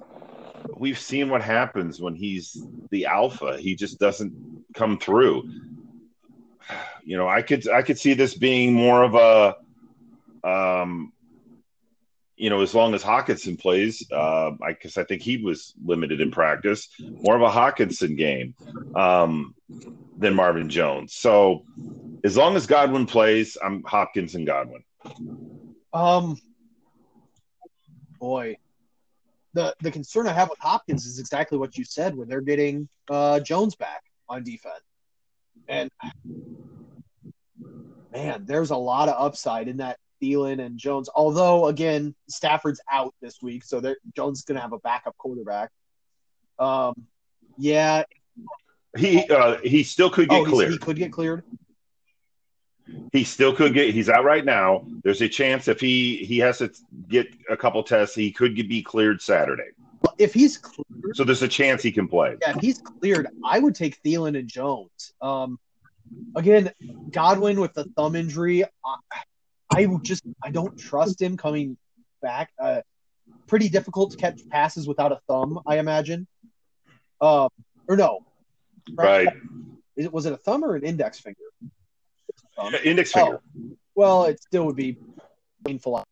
[0.76, 3.58] we've seen what happens when he's the alpha.
[3.58, 5.50] He just doesn't come through.
[7.04, 9.56] You know, I could I could see this being more of a
[10.48, 11.12] um
[12.38, 16.20] you know, as long as Hockenson plays, uh, I guess I think he was limited
[16.20, 18.54] in practice, more of a Hockenson game
[18.94, 19.56] um,
[20.16, 21.14] than Marvin Jones.
[21.14, 21.64] So,
[22.22, 24.84] as long as Godwin plays, I'm Hopkins and Godwin.
[25.92, 26.40] Um,
[28.20, 28.58] boy,
[29.54, 32.88] the the concern I have with Hopkins is exactly what you said, when they're getting
[33.10, 34.82] uh, Jones back on defense,
[35.68, 35.90] and
[38.12, 41.08] man, there's a lot of upside in that Thielen and Jones.
[41.14, 43.80] Although again, Stafford's out this week, so
[44.16, 45.70] Jones is going to have a backup quarterback.
[46.58, 47.06] Um,
[47.56, 48.04] yeah,
[48.96, 50.72] he uh, he still could get oh, cleared.
[50.72, 51.44] He could get cleared.
[53.12, 53.94] He still could get.
[53.94, 54.86] He's out right now.
[55.02, 56.70] There's a chance if he he has to
[57.08, 59.70] get a couple tests, he could be cleared Saturday.
[60.18, 62.36] If he's cleared, so there's a chance he can play.
[62.42, 65.12] Yeah, if he's cleared, I would take Thielen and Jones.
[65.20, 65.58] Um,
[66.36, 66.70] again,
[67.10, 68.96] Godwin with the thumb injury, I,
[69.70, 71.76] I just I don't trust him coming
[72.20, 72.50] back.
[72.58, 72.82] Uh,
[73.46, 76.26] pretty difficult to catch passes without a thumb, I imagine.
[77.20, 77.48] Um,
[77.88, 78.20] or no,
[78.94, 79.28] right?
[79.96, 81.38] Is it was it a thumb or an index finger?
[82.58, 83.40] Um, index finger.
[83.56, 84.98] Oh, well, it still would be
[85.64, 86.04] painful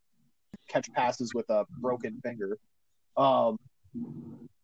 [0.69, 2.59] catch passes with a broken finger.
[3.17, 3.59] Um,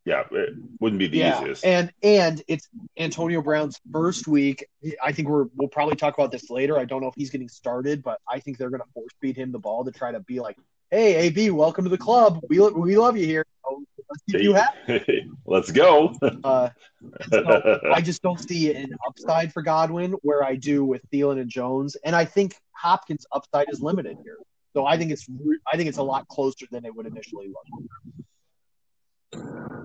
[0.04, 1.64] yeah, it wouldn't be the yeah, easiest.
[1.64, 2.68] And and it's
[2.98, 4.66] Antonio Brown's first week.
[5.02, 6.78] I think we're we'll probably talk about this later.
[6.78, 9.36] I don't know if he's getting started, but I think they're going to force feed
[9.36, 10.56] him the ball to try to be like,
[10.92, 12.40] "Hey, AB, welcome to the club.
[12.50, 13.46] We we love you here.
[13.64, 15.26] So let's keep you happy.
[15.46, 16.68] let's go." uh,
[17.30, 21.48] so I just don't see an upside for Godwin where I do with Thielen and
[21.48, 24.36] Jones, and I think Hopkins' upside is limited here.
[24.74, 25.26] So I think it's
[25.72, 27.64] I think it's a lot closer than it would initially look.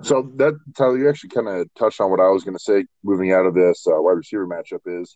[0.02, 2.84] So that Tyler, you actually kind of touched on what I was going to say.
[3.02, 5.15] Moving out of this uh, wide receiver matchup is,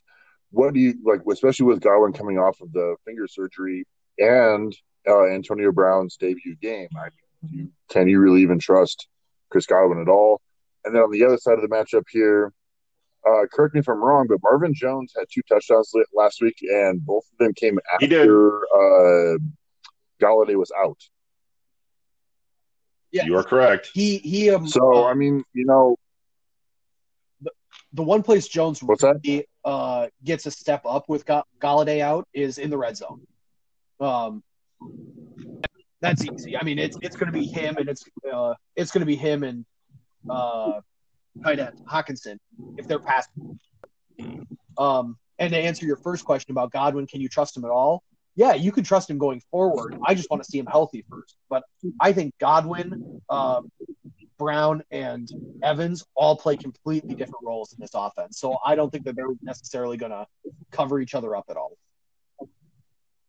[0.52, 3.84] what do you like, especially with Godwin coming off of the finger surgery
[4.18, 4.74] and
[5.08, 6.88] uh, Antonio Brown's debut game?
[6.96, 7.04] I
[7.42, 9.08] mean, you, can you really even trust
[9.50, 10.40] Chris Godwin at all?
[10.84, 12.52] And then on the other side of the matchup here,
[13.26, 17.04] uh, correct me if I'm wrong, but Marvin Jones had two touchdowns last week, and
[17.04, 19.38] both of them came after uh,
[20.20, 20.98] Golladay was out.
[23.12, 23.26] Yeah.
[23.26, 23.90] You are correct.
[23.92, 25.96] He he um So I mean, you know,
[27.92, 29.20] the one place Jones what's that?
[29.22, 33.20] really, uh gets a step up with Ga- Golladay out is in the red zone.
[34.00, 34.42] Um,
[36.00, 36.56] that's easy.
[36.56, 39.16] I mean, it's it's going to be him, and it's uh it's going to be
[39.16, 39.64] him and
[40.28, 40.80] uh
[41.42, 42.38] tight end Hockenson
[42.76, 43.58] if they're passing.
[44.78, 48.02] Um, and to answer your first question about Godwin, can you trust him at all?
[48.34, 49.98] Yeah, you can trust him going forward.
[50.06, 51.36] I just want to see him healthy first.
[51.50, 51.64] But
[52.00, 53.70] I think Godwin, um,
[54.38, 55.28] Brown, and
[55.62, 58.38] Evans all play completely different roles in this offense.
[58.38, 60.26] So I don't think that they're necessarily going to
[60.70, 61.76] cover each other up at all.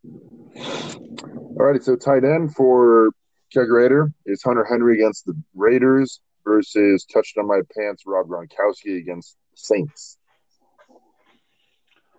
[0.05, 3.11] All righty, so tight end for
[3.55, 9.57] Kegerator is Hunter Henry against the Raiders versus touchdown my pants Rob Gronkowski against the
[9.57, 10.17] Saints.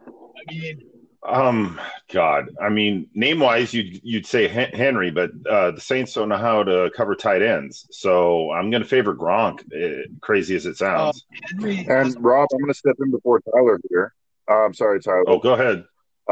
[0.08, 0.80] I mean,
[1.26, 1.80] Um,
[2.12, 6.36] God, I mean, name wise, you'd you'd say Henry, but uh, the Saints don't know
[6.36, 9.60] how to cover tight ends, so I'm going to favor Gronk.
[9.74, 11.24] eh, crazy as it sounds.
[11.50, 14.14] Henry And Rob, I'm going to step in before Tyler here.
[14.50, 15.24] Uh, I'm sorry, Tyler.
[15.26, 15.84] oh, go ahead.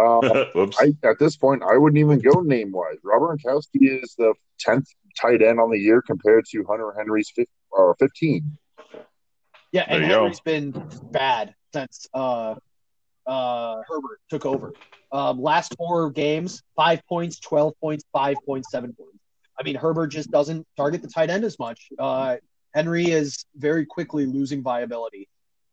[0.55, 2.97] Uh, I, at this point, I wouldn't even go name wise.
[3.05, 4.87] Robert Gronkowski is the tenth
[5.21, 7.47] tight end on the year compared to Hunter Henry's fif-
[7.79, 8.57] uh, 15.
[9.73, 10.23] Yeah, and There you go.
[10.23, 12.55] Henry's been bad since uh,
[13.27, 14.73] uh, Herbert took over.
[15.11, 19.19] Um, last four games, five points, twelve points, five points, seven points.
[19.59, 21.89] I mean, Herbert just doesn't target the tight end as much.
[21.99, 22.37] Uh,
[22.75, 25.29] Henry is very quickly losing viability,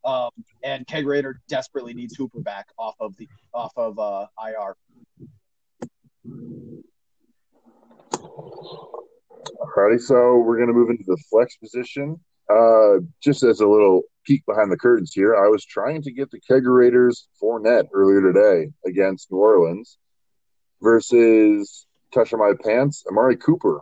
[0.05, 0.31] um,
[0.63, 4.75] and Kegerator desperately needs Hooper back off of the off of uh, IR.
[9.59, 12.19] Alrighty, so we're to move into the flex position.
[12.49, 16.31] Uh, just as a little peek behind the curtains here, I was trying to get
[16.31, 19.97] the Kegerators Fournette earlier today against New Orleans
[20.81, 23.81] versus touchdown my pants, Amari Cooper.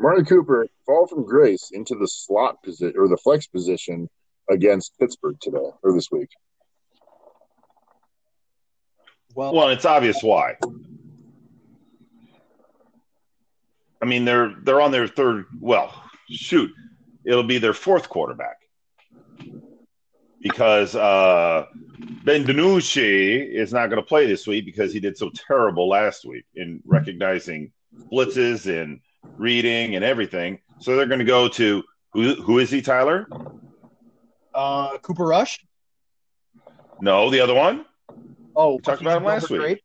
[0.00, 4.08] Amari Cooper fall from grace into the slot position or the flex position
[4.48, 6.30] against Pittsburgh today or this week.
[9.34, 10.56] Well, Well, it's obvious why.
[14.00, 15.46] I mean, they're they're on their third.
[15.60, 15.92] Well,
[16.30, 16.70] shoot,
[17.24, 18.56] it'll be their fourth quarterback
[20.40, 21.66] because uh,
[22.24, 26.24] Ben DiNucci is not going to play this week because he did so terrible last
[26.24, 27.72] week in recognizing
[28.12, 29.00] blitzes and
[29.36, 30.58] reading and everything.
[30.80, 31.82] So they're going to go to
[32.12, 32.34] who?
[32.42, 33.26] Who is he, Tyler?
[34.54, 35.64] Uh, Cooper Rush.
[37.00, 37.84] No, the other one.
[38.56, 39.82] Oh, talked about him last Gilbert week.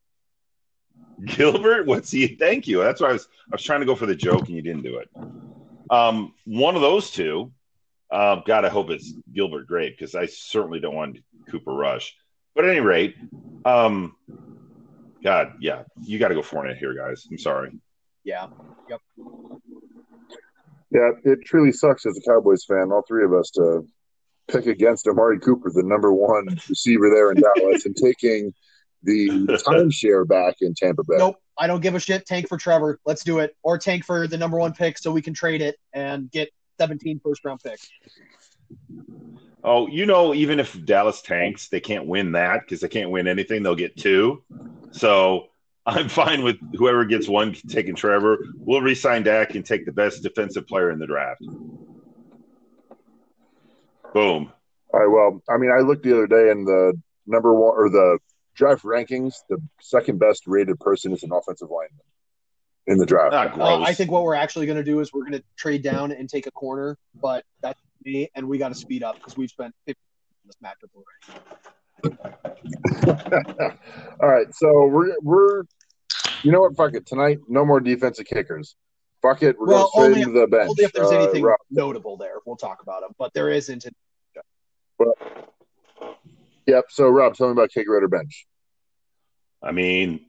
[1.20, 1.38] Grape?
[1.38, 2.28] Gilbert, what's he?
[2.28, 2.80] Thank you.
[2.80, 4.84] That's why I was I was trying to go for the joke and you didn't
[4.84, 5.10] do it.
[5.90, 7.52] Um, one of those two.
[8.12, 11.18] Uh, God, I hope it's Gilbert Grape because I certainly don't want
[11.50, 12.16] Cooper Rush.
[12.56, 13.16] But at any rate,
[13.66, 14.16] um,
[15.24, 17.26] God, yeah, you got to go Fournette here, guys.
[17.32, 17.72] I'm sorry.
[18.24, 18.48] Yeah.
[18.90, 19.00] Yep.
[20.92, 23.88] Yeah, it truly sucks as a Cowboys fan, all three of us, to
[24.48, 28.54] pick against Amari Cooper, the number one receiver there in Dallas, and taking
[29.04, 29.30] the
[29.68, 31.18] timeshare back in Tampa Bay.
[31.18, 31.38] Nope.
[31.58, 32.26] I don't give a shit.
[32.26, 33.00] Tank for Trevor.
[33.06, 33.56] Let's do it.
[33.62, 37.22] Or tank for the number one pick so we can trade it and get 17
[37.24, 37.90] first round picks.
[39.64, 43.28] Oh, you know, even if Dallas tanks, they can't win that because they can't win
[43.28, 43.64] anything.
[43.64, 44.44] They'll get two.
[44.92, 45.48] So
[45.86, 48.40] I'm fine with whoever gets one taking Trevor.
[48.56, 51.44] We'll re-sign Dak and take the best defensive player in the draft.
[54.14, 54.52] Boom.
[54.94, 56.94] All right, well, I mean, I looked the other day and the
[57.26, 58.20] number one or the
[58.56, 62.00] draft rankings, the second best rated person is an offensive lineman
[62.86, 63.34] in the draft.
[63.34, 63.82] Ah, Uh.
[63.82, 66.30] I think what we're actually going to do is we're going to trade down and
[66.30, 69.74] take a corner, but that's me, and we got to speed up because we've spent
[69.88, 70.00] 50
[70.44, 71.10] in this matchup already.
[74.22, 75.64] All right, so we're we're
[76.44, 76.76] you know what?
[76.76, 77.06] Fuck it.
[77.06, 78.76] Tonight, no more defensive kickers.
[79.24, 79.58] Fuck it.
[79.58, 80.70] We're Well, going only straight into the bench.
[80.70, 83.16] Only if there's Uh, anything Rob, notable there, we'll talk about them.
[83.18, 83.86] But there isn't.
[86.68, 86.86] yep.
[86.90, 88.46] So Rob, tell me about kick or bench.
[89.62, 90.26] I mean,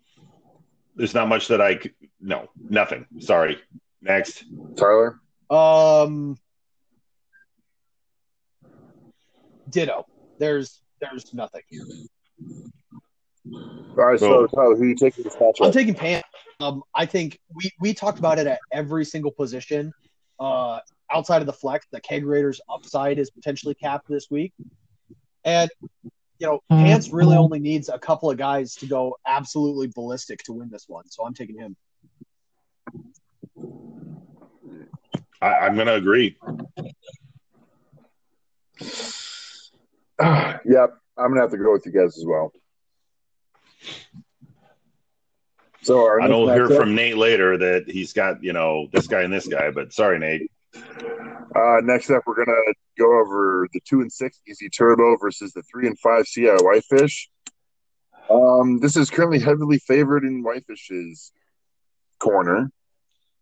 [0.94, 1.94] there's not much that I could.
[2.20, 3.07] No, nothing.
[3.18, 3.61] Sorry.
[4.00, 4.44] Next.
[4.76, 5.18] Tyler.
[5.50, 6.38] Um,
[9.68, 10.07] ditto.
[10.38, 11.62] There's there's nothing.
[13.52, 14.46] All right, so.
[14.46, 15.66] Tyler, who you taking this matchup?
[15.66, 16.22] I'm taking Pam.
[16.61, 19.92] Um, I think we we talked about it at every single position.
[20.40, 20.80] Uh,
[21.12, 24.52] outside of the flex, the Kegerator's upside is potentially capped this week,
[25.44, 25.70] and
[26.38, 30.52] you know Pants really only needs a couple of guys to go absolutely ballistic to
[30.52, 31.09] win this one.
[31.11, 31.76] So I'm taking him.
[35.42, 36.37] I, I'm going to agree.
[40.20, 42.52] yep, I'm gonna have to go with you guys as well.
[45.85, 48.88] So our I know we'll hear matchup- from Nate later that he's got, you know,
[48.92, 50.51] this guy and this guy, but sorry, Nate.
[50.75, 52.57] Uh, next up, we're gonna
[52.99, 57.29] go over the two and six Easy Turbo versus the three and five CI Whitefish.
[58.31, 61.33] Um, this is currently heavily favored in Whitefish's
[62.18, 62.70] corner.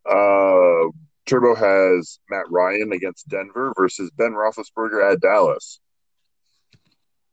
[0.05, 0.91] Uh,
[1.27, 5.79] Turbo has Matt Ryan against Denver versus Ben Roethlisberger at Dallas.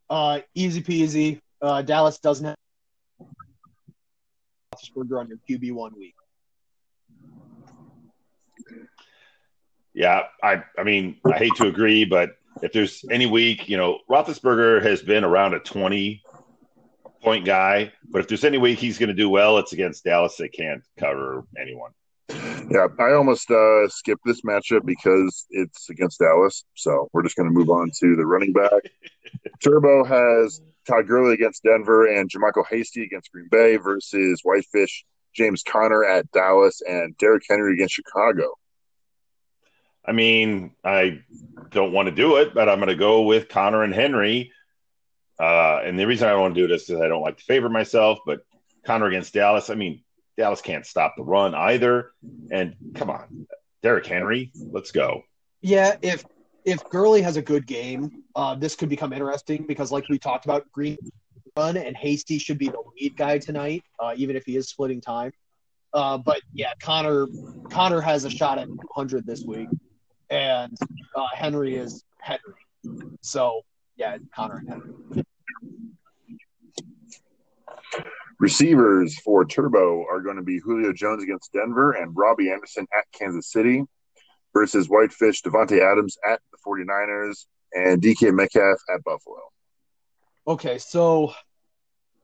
[0.08, 1.42] Uh, easy peasy.
[1.62, 2.56] Uh, Dallas doesn't have
[4.74, 6.16] Roethlisberger on your QB one week.
[9.94, 14.00] Yeah, I I mean, I hate to agree, but if there's any week, you know,
[14.10, 16.22] Roethlisberger has been around a 20
[17.22, 20.38] point guy, but if there's any week he's going to do well, it's against Dallas.
[20.38, 21.92] They can't cover anyone.
[22.30, 26.64] Yeah, I almost uh, skipped this matchup because it's against Dallas.
[26.76, 28.92] So we're just going to move on to the running back.
[29.64, 35.64] Turbo has Todd Gurley against Denver and JaMycal Hasty against Green Bay versus Whitefish, James
[35.64, 38.54] Conner at Dallas, and Derrick Henry against Chicago.
[40.06, 41.22] I mean, I
[41.72, 44.52] don't want to do it, but I'm going to go with Conner and Henry.
[45.40, 47.44] Uh, and the reason I don't want to do this is I don't like to
[47.44, 48.40] favor myself, but
[48.86, 50.04] Conner against Dallas, I mean,
[50.40, 52.12] Dallas can't stop the run either.
[52.50, 53.46] And come on,
[53.84, 55.24] Derrick Henry, let's go.
[55.62, 56.24] Yeah, if
[56.64, 60.46] if Gurley has a good game, uh, this could become interesting because, like we talked
[60.46, 60.98] about, Green
[61.58, 65.02] run and Hasty should be the lead guy tonight, uh, even if he is splitting
[65.02, 65.34] time.
[65.94, 67.28] Uh, but yeah, Conner
[67.70, 69.68] Conner has a shot at 100 this week,
[70.30, 70.74] and
[71.16, 73.18] uh, Henry is Henry.
[73.20, 73.64] So
[73.98, 75.26] yeah, Conner and Henry.
[78.40, 83.06] Receivers for Turbo are going to be Julio Jones against Denver and Robbie Anderson at
[83.12, 83.84] Kansas City
[84.54, 89.42] versus Whitefish, Davante Adams at the 49ers, and DK Metcalf at Buffalo.
[90.48, 91.34] Okay, so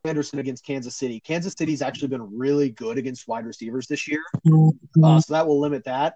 [0.06, 1.20] Anderson against Kansas City.
[1.20, 4.22] Kansas City's actually been really good against wide receivers this year,
[5.04, 6.16] uh, so that will limit that.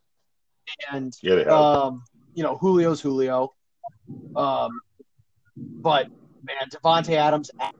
[0.91, 1.51] And Yeah, they have.
[1.51, 3.53] um, you know, Julio's Julio,
[4.35, 4.71] um,
[5.57, 6.07] but
[6.43, 7.75] man, Davante Adams at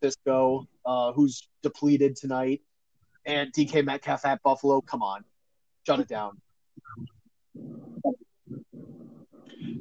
[0.00, 2.62] Fisco, uh, who's depleted tonight,
[3.26, 4.80] and DK Metcalf at Buffalo.
[4.80, 5.24] Come on,
[5.86, 6.40] shut it down.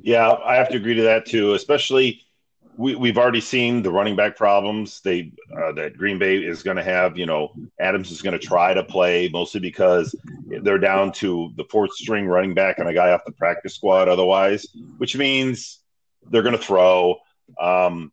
[0.04, 1.54] Yeah, I have to agree to that too.
[1.54, 2.22] Especially,
[2.78, 6.78] we, we've already seen the running back problems they uh, that Green Bay is going
[6.78, 7.18] to have.
[7.18, 10.16] You know, Adams is going to try to play mostly because
[10.62, 14.08] they're down to the fourth string running back and a guy off the practice squad.
[14.10, 15.80] Otherwise, which means
[16.30, 17.18] they're going to throw.
[17.60, 18.12] Um,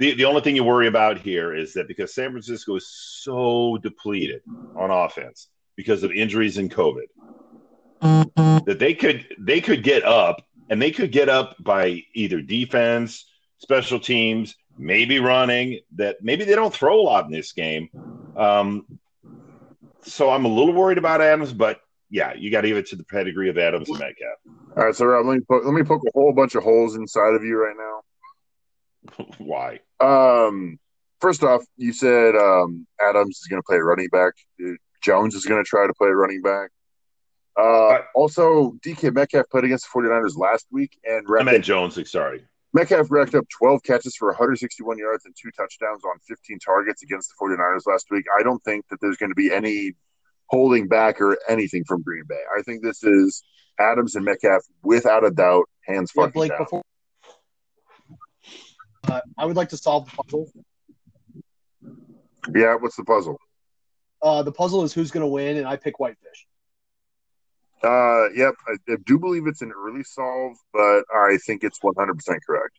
[0.00, 3.78] the the only thing you worry about here is that because San Francisco is so
[3.82, 4.40] depleted
[4.74, 10.80] on offense because of injuries and COVID, that they could they could get up and
[10.80, 13.26] they could get up by either defense,
[13.58, 15.80] special teams, maybe running.
[15.96, 17.90] That maybe they don't throw a lot in this game.
[18.36, 18.86] Um,
[20.02, 22.96] so I'm a little worried about Adams, but yeah, you got to give it to
[22.96, 24.38] the pedigree of Adams and Metcalf.
[24.78, 26.96] All right, so Rob, let me poke, let me poke a whole bunch of holes
[26.96, 28.00] inside of you right now.
[29.38, 29.80] Why?
[30.00, 30.78] Um,
[31.20, 34.34] first off, you said um, Adams is going to play running back.
[35.02, 36.70] Jones is going to try to play running back.
[37.58, 41.62] Uh, also, DK Metcalf played against the 49ers last week, and I racked meant up,
[41.62, 42.10] Jones.
[42.10, 42.42] Sorry.
[42.72, 47.30] Metcalf racked up 12 catches for 161 yards and two touchdowns on 15 targets against
[47.30, 48.24] the 49ers last week.
[48.38, 49.92] I don't think that there's going to be any
[50.46, 52.40] holding back or anything from Green Bay.
[52.56, 53.42] I think this is
[53.80, 56.58] Adams and Metcalf without a doubt, hands Yeah, fucking Blake, down.
[56.58, 56.82] before
[59.10, 60.52] uh, I would like to solve the puzzle.
[62.54, 63.38] Yeah, what's the puzzle?
[64.22, 66.46] Uh, the puzzle is who's going to win, and I pick Whitefish.
[67.82, 71.96] Uh, yep, I, I do believe it's an early solve, but I think it's 100%
[72.46, 72.78] correct.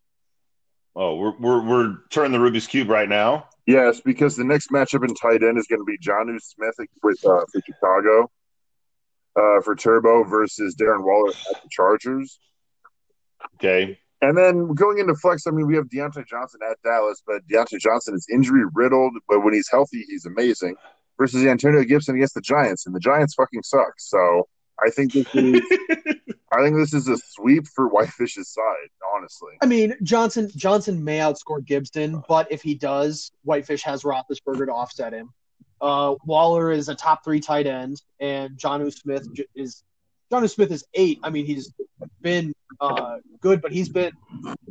[0.95, 3.47] Oh, we're we're we're turning the Rubik's cube right now.
[3.65, 7.25] Yes, because the next matchup in tight end is going to be Jonnu Smith with
[7.25, 8.29] uh, for Chicago
[9.35, 12.39] uh, for Turbo versus Darren Waller at the Chargers.
[13.55, 13.99] Okay.
[14.21, 17.79] And then going into flex, I mean, we have Diontae Johnson at Dallas, but Diontae
[17.79, 20.75] Johnson is injury riddled, but when he's healthy, he's amazing.
[21.17, 23.93] Versus Antonio Gibson against the Giants, and the Giants fucking suck.
[23.97, 24.47] So
[24.83, 25.61] I think this is,
[26.51, 28.89] I think this is a sweep for Whitefish's side.
[29.15, 34.65] Honestly, I mean, Johnson Johnson may outscore Gibson, but if he does, Whitefish has Roethlisberger
[34.67, 35.31] to offset him.
[35.79, 39.83] Uh, Waller is a top three tight end, and Jonnu Smith j- is
[40.31, 41.19] Jonnu Smith is eight.
[41.23, 41.73] I mean, he's
[42.21, 44.13] been uh, good, but he's been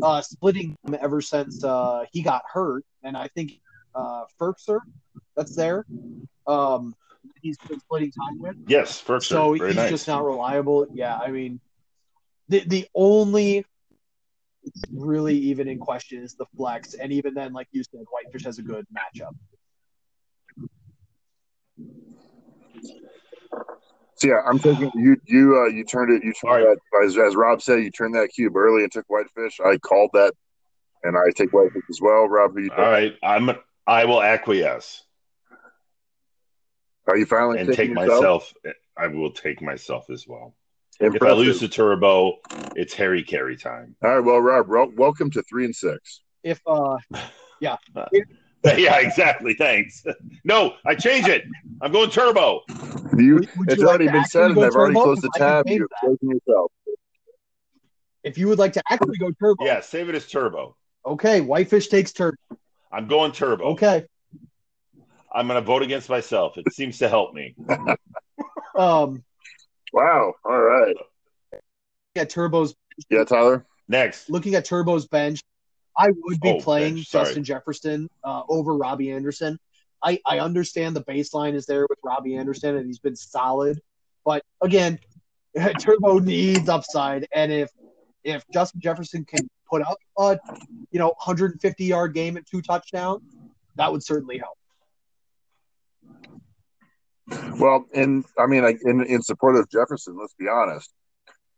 [0.02, 3.52] uh, splitting ever since uh, he got hurt, and I think
[3.94, 4.80] uh, Firkser,
[5.36, 5.84] that's there.
[6.46, 6.94] Um,
[7.42, 8.56] he's been splitting time with.
[8.66, 9.28] Yes, first.
[9.28, 9.90] So Very he's nice.
[9.90, 10.86] just not reliable.
[10.92, 11.60] Yeah, I mean,
[12.48, 13.66] the the only
[14.92, 18.58] really even in question is the flex, and even then, like you said, Whitefish has
[18.58, 19.34] a good matchup.
[24.20, 25.16] So yeah, I'm taking you.
[25.26, 26.22] You uh, you turned it.
[26.24, 26.78] You turned All right.
[26.92, 27.82] that as, as Rob said.
[27.82, 29.60] You turned that cube early and took Whitefish.
[29.64, 30.34] I called that,
[31.02, 32.28] and I take Whitefish as well.
[32.28, 33.50] Rob, who you All right, I'm.
[33.86, 35.04] I will acquiesce
[37.10, 38.54] are you finally and taking take yourself?
[38.62, 38.74] myself.
[38.96, 40.54] I will take myself as well.
[41.00, 42.36] If I lose the turbo,
[42.76, 43.96] it's Harry Carry time.
[44.02, 46.20] All right, well, Rob, wel- welcome to three and six.
[46.44, 46.98] If uh,
[47.60, 47.76] yeah,
[48.64, 49.54] exactly.
[49.54, 50.04] Thanks.
[50.44, 51.44] No, I change it.
[51.80, 52.60] I'm going turbo.
[53.16, 55.42] You, Would- would it's you like already been said, and I've already closed the Because
[55.42, 55.78] I can tab.
[55.78, 56.18] You've that.
[56.46, 56.72] yourself.
[58.22, 60.76] if you would like to actually go turbo, Yeah, save it as turbo.
[61.06, 62.36] okay, Whitefish takes turbo.
[62.92, 63.64] I'm going turbo.
[63.72, 64.04] Okay,
[65.32, 66.58] I'm going to vote against myself.
[66.58, 67.54] It seems to help me.
[68.74, 69.22] um,
[69.92, 70.34] Wow.
[70.44, 70.94] All right.
[72.14, 72.74] at Turbo's
[73.08, 73.64] Yeah, Tyler.
[73.88, 74.28] Next.
[74.30, 75.42] looking at Turbo's bench,
[76.00, 77.10] I would be Oh, playing bench.
[77.10, 79.58] Justin Jefferson uh, over Robbie Anderson.
[80.02, 83.78] I, I understand the baseline is there with Robbie Anderson and he's been solid,
[84.24, 84.98] but again,
[85.80, 87.70] Turbo needs upside, and if
[88.24, 90.38] if Justin Jefferson can put up a
[90.90, 93.22] you know 150 yard game and two touchdowns,
[93.76, 94.56] that would certainly help.
[97.58, 100.92] Well, and I mean, like, in in support of Jefferson, let's be honest.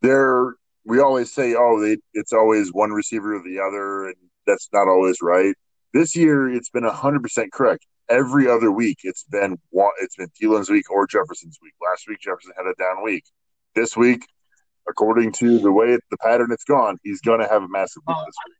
[0.01, 4.15] There, we always say, "Oh, they, it's always one receiver or the other," and
[4.45, 5.55] that's not always right.
[5.93, 7.85] This year, it's been hundred percent correct.
[8.09, 11.73] Every other week, it's been one, it's been Thielen's week or Jefferson's week.
[11.81, 13.23] Last week, Jefferson had a down week.
[13.75, 14.25] This week,
[14.89, 18.17] according to the way the pattern it's gone, he's going to have a massive week
[18.17, 18.57] Uh, this week.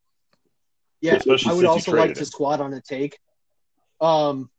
[1.01, 3.17] Yeah, Especially I would also like traded to squat on a take.
[3.99, 4.49] Um,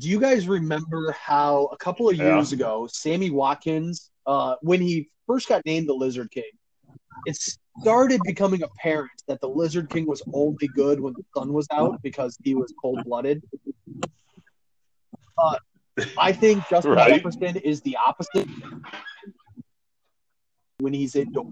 [0.00, 2.34] do you guys remember how a couple of Yeah.
[2.36, 6.50] years ago, Sammy Watkins, uh, when he first got named the Lizard King,
[7.26, 7.38] it
[7.78, 12.02] started becoming apparent that the Lizard King was only good when the sun was out
[12.02, 13.42] because he was cold blooded.
[15.38, 15.56] Uh,
[16.18, 17.14] I think Justin Right.
[17.14, 18.48] Jefferson is the opposite
[20.78, 21.46] when he's indoors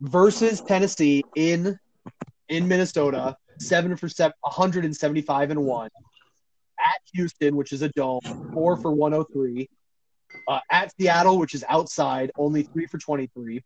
[0.00, 1.78] versus Tennessee in
[2.48, 5.88] in Minnesota, seven for seven, 175 and one.
[6.78, 8.20] At Houston, which is a dome,
[8.52, 9.68] four for 103.
[10.48, 13.62] Uh, at Seattle, which is outside, only three for 23.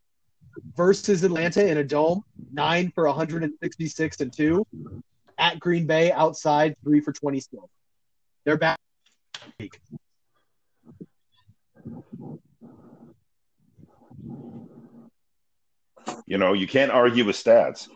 [0.77, 4.67] Versus Atlanta in a dome, nine for 166 and two.
[5.39, 7.63] At Green Bay, outside, three for 26.
[8.45, 8.79] They're back.
[16.27, 17.89] You know, you can't argue with stats.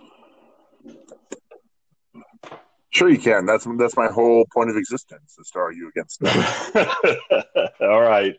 [2.90, 3.46] Sure, you can.
[3.46, 6.44] That's that's my whole point of existence is to argue against them.
[7.80, 8.36] All right.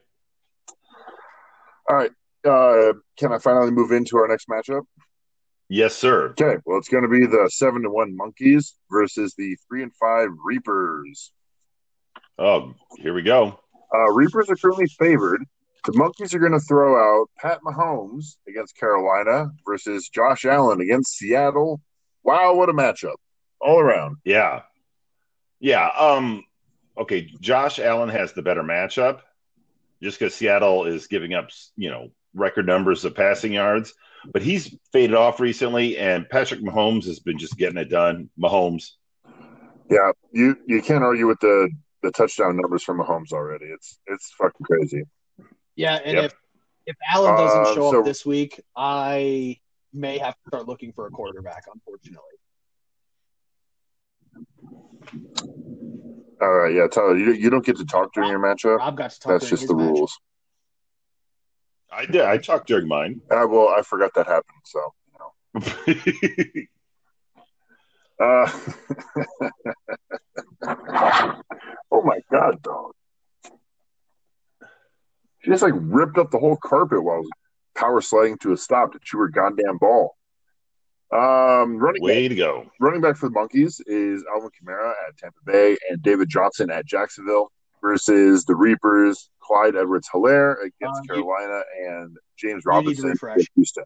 [1.89, 2.11] All right.
[2.45, 4.83] Uh, can I finally move into our next matchup?
[5.69, 6.29] Yes, sir.
[6.31, 6.57] Okay.
[6.65, 10.29] Well, it's going to be the seven to one monkeys versus the three and five
[10.43, 11.31] reapers.
[12.37, 13.59] Oh, here we go.
[13.93, 15.43] Uh, reapers are currently favored.
[15.85, 21.17] The monkeys are going to throw out Pat Mahomes against Carolina versus Josh Allen against
[21.17, 21.81] Seattle.
[22.23, 23.15] Wow, what a matchup!
[23.59, 24.17] All around.
[24.23, 24.61] Yeah.
[25.59, 25.87] Yeah.
[25.87, 26.43] Um,
[26.97, 27.29] okay.
[27.41, 29.19] Josh Allen has the better matchup
[30.01, 33.93] just because Seattle is giving up, you know, record numbers of passing yards,
[34.31, 38.29] but he's faded off recently, and Patrick Mahomes has been just getting it done.
[38.41, 38.91] Mahomes.
[39.89, 41.69] Yeah, you you can't argue with the
[42.01, 43.65] the touchdown numbers from Mahomes already.
[43.65, 45.03] It's it's fucking crazy.
[45.75, 46.25] Yeah, and Yep.
[46.25, 46.33] if
[46.85, 49.59] if Allen doesn't Uh, show so- up this week, I
[49.93, 51.63] may have to start looking for a quarterback.
[51.73, 52.19] Unfortunately,
[56.41, 58.77] All right, yeah, Tyler, you you don't get to talk during your matchup.
[58.77, 59.31] Rob got to talk.
[59.33, 59.87] That's during just his the match.
[59.89, 60.19] rules.
[61.95, 62.21] I did.
[62.21, 63.21] I talked during mine.
[63.29, 64.61] Uh, well, I forgot that happened.
[64.65, 66.63] So, you know.
[68.19, 68.47] Uh,
[71.91, 72.91] oh my god, dog!
[75.39, 77.23] She just like ripped up the whole carpet while
[77.75, 80.15] power sliding to a stop to chew her goddamn ball.
[81.11, 82.69] Um, running back, Way to go.
[82.79, 86.85] running back for the monkeys is Alvin Kamara at Tampa Bay and David Johnson at
[86.85, 87.51] Jacksonville
[87.83, 92.69] versus the Reapers, Clyde Edwards Helaire against Um, you- Carolina and James you need to
[92.69, 93.37] Robinson refresh.
[93.37, 93.83] with Houston.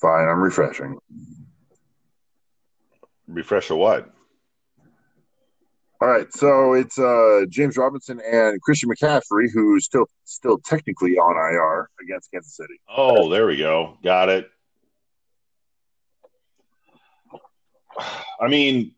[0.00, 0.98] Fine, I'm refreshing.
[3.26, 4.10] Refresh or what?
[6.00, 11.36] All right, so it's uh, James Robinson and Christian McCaffrey, who's still still technically on
[11.36, 12.80] IR against Kansas City.
[12.88, 13.98] Oh, there we go.
[14.04, 14.48] Got it.
[18.40, 18.94] I mean,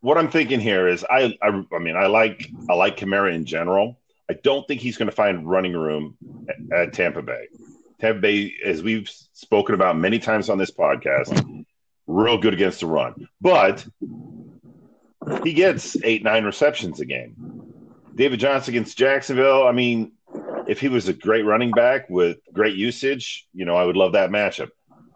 [0.00, 3.44] what I'm thinking here is I, I I mean I like I like Kamara in
[3.44, 3.98] general.
[4.30, 6.16] I don't think he's going to find running room
[6.48, 7.48] at, at Tampa Bay.
[8.00, 11.64] Tampa Bay, as we've spoken about many times on this podcast,
[12.06, 13.86] real good against the run, but
[15.42, 17.34] he gets eight nine receptions a game.
[18.14, 19.66] David Johnson against Jacksonville.
[19.66, 20.12] I mean,
[20.66, 24.12] if he was a great running back with great usage, you know, I would love
[24.12, 24.70] that matchup.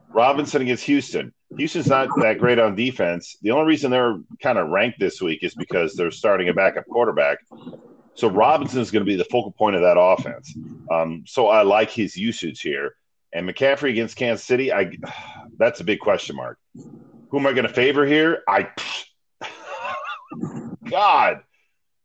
[0.08, 1.32] Robinson against Houston.
[1.56, 3.36] Houston's not that great on defense.
[3.42, 6.86] The only reason they're kind of ranked this week is because they're starting a backup
[6.86, 7.38] quarterback.
[8.14, 10.54] So Robinson is going to be the focal point of that offense.
[10.90, 12.94] Um, so I like his usage here.
[13.32, 14.92] And McCaffrey against Kansas City, I
[15.58, 16.58] that's a big question mark.
[16.74, 18.42] Who am I going to favor here?
[18.48, 18.68] I
[20.84, 21.40] God.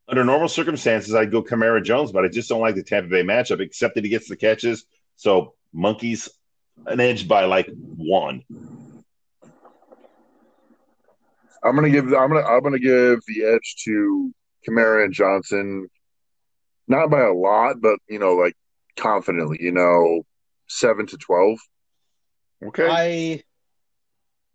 [0.09, 3.23] Under normal circumstances, I'd go Kamara Jones, but I just don't like the Tampa Bay
[3.23, 4.85] matchup, except that he gets the catches.
[5.17, 6.29] So monkeys
[6.85, 8.43] an edge by like one.
[11.67, 14.33] I'm gonna give I'm gonna I'm gonna give the edge to
[14.67, 15.89] Kamara and Johnson,
[16.87, 18.55] not by a lot, but you know, like
[18.95, 20.23] confidently, you know,
[20.67, 21.59] seven to twelve.
[22.65, 22.87] Okay.
[22.89, 23.43] I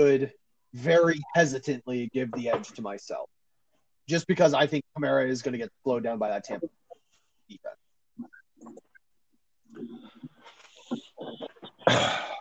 [0.00, 0.32] would
[0.72, 3.28] very hesitantly give the edge to myself,
[4.08, 6.66] just because I think Kamara is going to get slowed down by that Tampa
[7.48, 7.76] defense.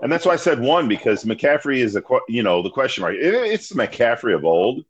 [0.00, 3.14] And that's why I said one because McCaffrey is a you know the question mark.
[3.18, 4.84] It's McCaffrey of old.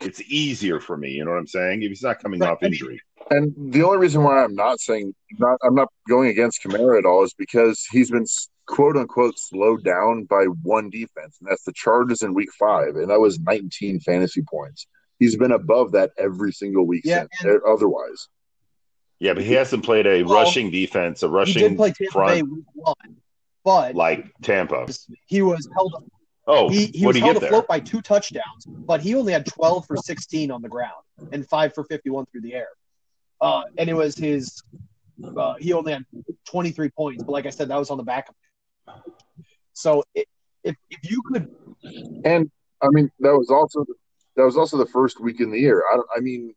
[0.00, 1.10] It's easier for me.
[1.10, 1.82] You know what I'm saying?
[1.82, 5.58] If he's not coming off injury, And the only reason why I'm not saying not
[5.62, 8.26] I'm not going against Kamara at all is because he's been
[8.66, 13.08] quote unquote slowed down by one defense, and that's the Chargers in Week Five, and
[13.10, 14.86] that was 19 fantasy points.
[15.18, 17.54] He's been above that every single week Yeah, since.
[17.54, 18.28] Eh, otherwise,
[19.18, 22.12] yeah, but he hasn't played a Well, rushing defense, a He rushing did play Tampa
[22.12, 23.16] front Bay week one,
[23.66, 24.86] but like Tampa.
[25.26, 25.92] he was held
[26.46, 27.48] Oh, he, he what was do you held get there?
[27.50, 30.92] afloat by two touchdowns, but he only had 12 for 16 on the ground
[31.32, 32.68] and five for 51 through the air.
[33.40, 34.62] Uh, and it was his,
[35.36, 36.04] uh, he only had
[36.48, 38.28] 23 points, but like I said, that was on the back.
[38.28, 38.34] of
[39.72, 40.28] So it,
[40.62, 41.48] if, if you could,
[42.24, 42.48] and
[42.80, 43.84] I mean that was also
[44.36, 45.82] that was also the first week in the year.
[45.92, 46.54] I I mean,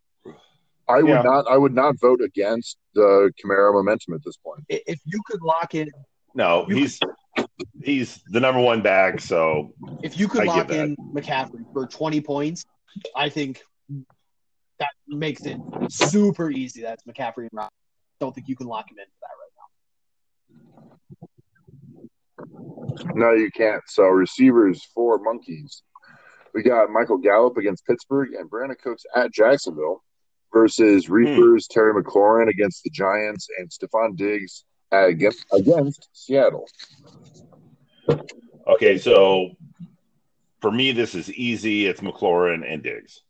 [0.88, 1.22] I would Yeah.
[1.24, 4.64] not I would not vote against the Kamara momentum at this point.
[4.70, 5.90] if you could lock in,
[6.40, 7.02] No, he's
[7.84, 9.20] he's the number one back.
[9.20, 12.64] So if you could I lock in McCaffrey for 20 points,
[13.14, 13.62] I think
[14.80, 15.60] that makes it
[15.90, 16.82] super easy.
[16.82, 17.70] That's McCaffrey and Rob.
[18.22, 19.36] Don't think you can lock him in for that
[22.48, 23.12] right now.
[23.16, 23.84] No, you can't.
[23.88, 25.84] So receivers for monkeys.
[26.54, 30.06] We got Michael Gallup against Pittsburgh and Brandin Cooks at Jacksonville
[30.54, 31.14] versus hmm.
[31.16, 36.68] Reapers Terry McLaurin against the Giants and Stefon Diggs against against Seattle.
[38.68, 39.52] okay, so
[40.62, 41.86] for me, this is easy.
[41.86, 43.22] It's McLaurin and Diggs.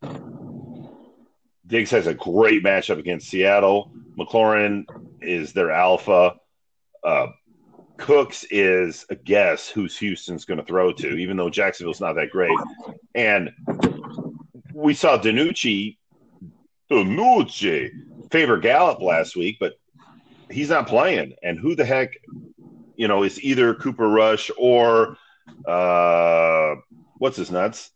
[1.68, 3.92] Diggs has a great matchup against Seattle.
[4.18, 4.86] McLaurin
[5.22, 6.36] is their alpha.
[7.04, 7.28] Uh,
[7.98, 12.32] Cooks is a guess who's Houston's going to throw to, even though Jacksonville's not that
[12.32, 12.58] great.
[13.14, 13.52] And
[14.74, 15.98] we saw DiNucci,
[16.90, 17.92] DiNucci
[18.32, 19.74] favor Gallup last week, but
[20.52, 21.34] he's not playing.
[21.44, 22.18] And who the heck,
[22.96, 25.18] you know, is either Cooper Rush or
[25.68, 26.76] uh,
[27.18, 27.92] what's his nuts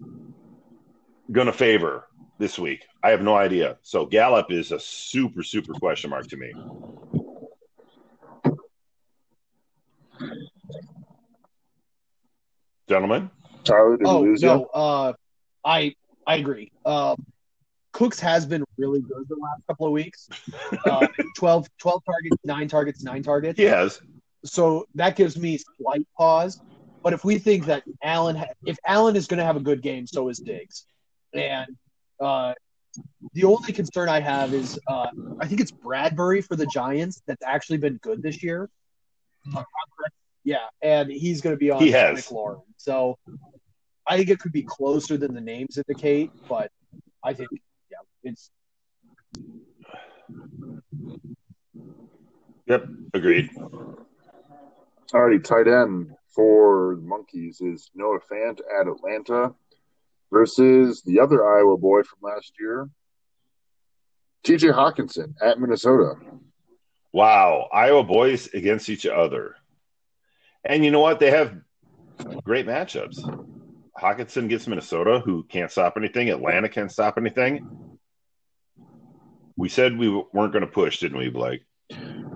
[1.31, 2.07] going to favor
[2.39, 2.85] this week?
[3.03, 3.77] I have no idea.
[3.81, 6.53] So Gallup is a super, super question mark to me.
[12.89, 13.29] Gentlemen,
[13.63, 14.07] Tyler, did.
[14.07, 14.69] Oh lose no, you?
[14.73, 15.13] uh,
[15.63, 15.95] I
[16.27, 16.71] I agree.
[16.85, 17.15] Um,
[17.93, 20.27] Cooks has been really good the last couple of weeks.
[20.85, 23.57] Uh, 12, 12 targets, nine targets, nine targets.
[23.57, 24.01] he has.
[24.45, 26.59] So that gives me slight pause.
[27.01, 29.81] But if we think that Allen, ha- if Allen is going to have a good
[29.81, 30.85] game, so is Diggs.
[31.33, 31.75] And
[32.19, 32.53] uh,
[33.33, 35.07] the only concern I have is uh,
[35.39, 38.69] I think it's Bradberry for the Giants that's actually been good this year.
[40.45, 42.25] Yeah, and he's going to be on He has.
[42.27, 42.61] McLaurin.
[42.77, 43.17] So
[44.07, 46.69] I think it could be closer than the names indicate, but
[47.23, 47.49] I think
[48.23, 48.51] it's
[52.65, 53.49] Yep, agreed.
[55.11, 59.53] Alrighty, tight end for the monkeys is Noah Fant at Atlanta
[60.31, 62.89] versus the other Iowa boy from last year,
[64.45, 66.15] TJ Hockenson at Minnesota.
[67.11, 69.55] Wow, Iowa boys against each other.
[70.63, 71.19] And you know what?
[71.19, 71.55] They have
[72.43, 73.19] great matchups.
[74.01, 76.29] Hockenson gets Minnesota, who can't stop anything.
[76.29, 77.92] Atlanta can't stop anything.
[79.55, 81.61] We said we weren't going to push, didn't we, Blake?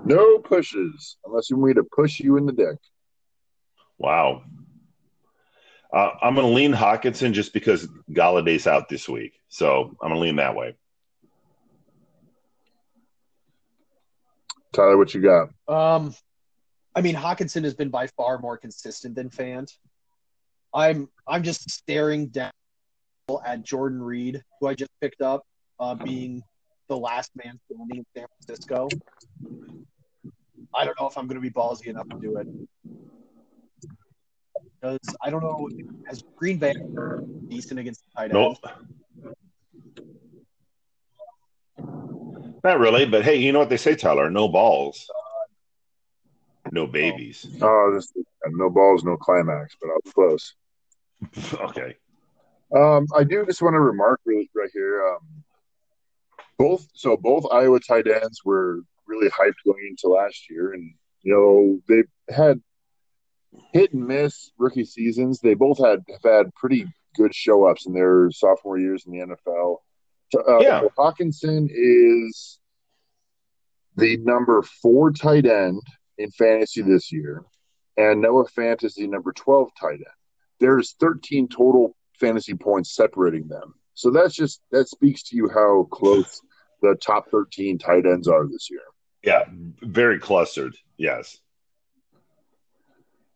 [0.05, 2.77] No pushes unless you want me to push you in the deck.
[3.97, 4.43] Wow.
[5.91, 9.33] Uh, I'm going to lean Hockenson just because Golladay's out this week.
[9.47, 10.75] So I'm going to lean that way.
[14.73, 15.49] Tyler, what you got?
[15.67, 16.13] Um,
[16.95, 19.71] I mean, Hockenson has been by far more consistent than Fant.
[20.73, 22.51] I'm I'm just staring down
[23.45, 25.43] at Jordan Reed, who I just picked up,
[25.79, 26.43] uh, being
[26.87, 28.89] the last man standing in San Francisco.
[30.73, 32.47] I don't know if I'm going to be ballsy enough to do it.
[34.79, 35.69] Because I don't know,
[36.05, 38.57] has Green Bay been decent against the tight Nope.
[38.67, 38.73] end?
[42.63, 44.29] Not really, but hey, you know what they say, Tyler?
[44.29, 45.09] No balls,
[46.71, 47.47] no babies.
[47.61, 48.11] Oh, this
[48.49, 50.53] no balls, no climax, but I was close.
[51.69, 51.95] okay.
[52.75, 55.07] Um, I do just want to remark really right here.
[55.07, 55.43] Um,
[56.57, 61.33] both so both Iowa tight ends were really hyped going into last year, and you
[61.33, 62.61] know they've had
[63.73, 65.39] hit and miss rookie seasons.
[65.39, 66.85] They both had have had pretty
[67.15, 69.77] good show ups in their sophomore years in the NFL.
[70.35, 70.81] Uh, Yeah.
[70.97, 72.59] Hockenson is
[73.95, 75.81] the number four tight end
[76.17, 77.43] in fantasy this year,
[77.95, 80.05] and Noah Fant is the number twelve tight end.
[80.59, 83.75] There's 13 total fantasy points separating them.
[83.93, 86.41] So that's just that speaks to you how close
[86.81, 88.81] the top 13 tight ends are this year.
[89.23, 89.43] Yeah,
[89.81, 90.75] very clustered.
[90.97, 91.37] Yes.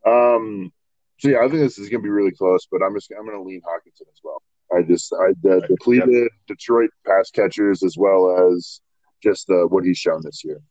[0.05, 0.71] Um,
[1.19, 3.25] so yeah, I think this is going to be really close, but I'm just I'm
[3.25, 4.41] going to lean Hockenson as well.
[4.73, 8.81] I just I the depleted Detroit pass catchers as well as
[9.21, 10.61] just the what he's shown this year.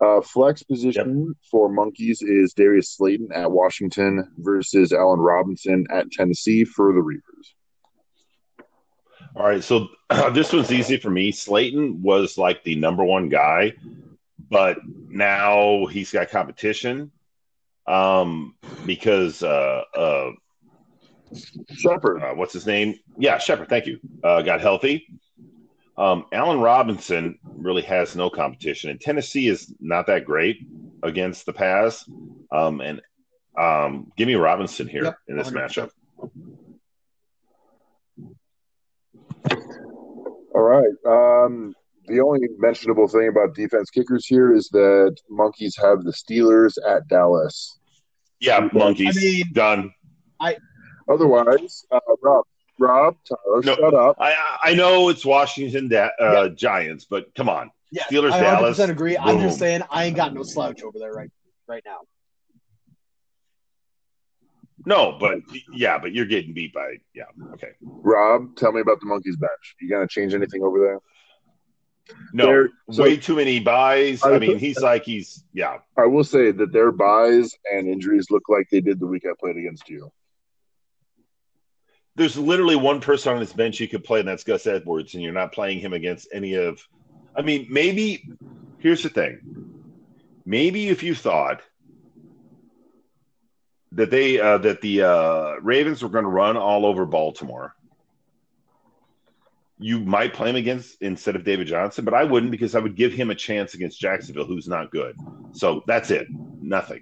[0.00, 6.64] Uh, flex position for monkeys is Darius Slayton at Washington versus Allen Robinson at Tennessee
[6.64, 7.33] for the Reapers.
[9.36, 9.88] All right, so
[10.32, 11.32] this one's easy for me.
[11.32, 13.72] Slayton was like the number one guy,
[14.50, 14.78] but
[15.08, 17.10] now he's got competition
[17.86, 18.54] um,
[18.86, 20.30] because uh, uh,
[21.76, 22.22] Shepard.
[22.22, 22.94] uh, what's his name?
[23.18, 23.68] Yeah, Shepard.
[23.68, 23.98] Thank you.
[24.22, 25.06] Uh, got healthy.
[25.96, 30.58] Um, Allen Robinson really has no competition, and Tennessee is not that great
[31.02, 32.08] against the pass.
[32.52, 33.00] Um, and
[33.58, 35.52] um, give me Robinson here Yep, in this 100%.
[35.52, 35.90] matchup.
[40.54, 40.86] All right.
[41.06, 41.74] Um,
[42.06, 47.08] the only mentionable thing about defense kickers here is that monkeys have the Steelers at
[47.08, 47.78] Dallas.
[48.40, 49.92] Yeah, monkeys I mean- done.
[51.08, 52.44] Otherwise, uh, Rob,
[52.78, 53.74] Rob, Tyler, No.
[53.76, 54.16] shut up.
[54.18, 58.40] I I know it's Washington da- uh, Giants, but come on, Yeah, Steelers, I 100%
[58.42, 58.78] Dallas.
[58.78, 59.18] agree.
[59.18, 61.30] I'm just saying I ain't got no slouch over there right
[61.68, 61.98] right now.
[64.86, 65.38] No, but
[65.72, 67.24] yeah, but you're getting beat by yeah.
[67.54, 69.76] Okay, Rob, tell me about the monkeys bench.
[69.80, 70.98] You gonna change anything over there?
[72.34, 74.22] no, They're- so- way too many buys.
[74.22, 75.78] I I- mean, he's like he's yeah.
[75.96, 79.32] I will say that their buys and injuries look like they did the week I
[79.40, 80.12] played against you.
[82.16, 85.22] There's literally one person on this bench you could play, and that's Gus Edwards, and
[85.22, 86.80] you're not playing him against any of.
[87.34, 88.28] I mean, maybe
[88.78, 89.40] here's the thing.
[90.46, 91.62] Maybe if you thought
[93.94, 97.74] that they uh, that the uh, Ravens were going to run all over Baltimore,
[99.78, 102.96] you might play him against instead of David Johnson, but I wouldn't because I would
[102.96, 105.14] give him a chance against Jacksonville, who's not good.
[105.52, 106.26] So that's it.
[106.60, 107.00] Nothing.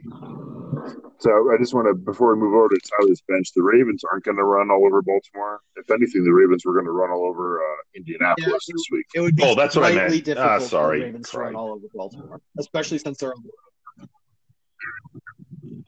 [1.18, 4.24] So I just want to, before we move over to Tyler's bench, the Ravens aren't
[4.24, 5.60] going to run all over Baltimore.
[5.76, 7.64] If anything, the Ravens were going to run all over uh,
[7.94, 8.72] Indianapolis Yeah.
[8.74, 9.06] this week.
[9.14, 10.24] It would be Oh, that's what I slightly meant.
[10.24, 10.98] difficult Ah, for sorry.
[10.98, 13.32] the Ravens to run all over Baltimore, especially since they're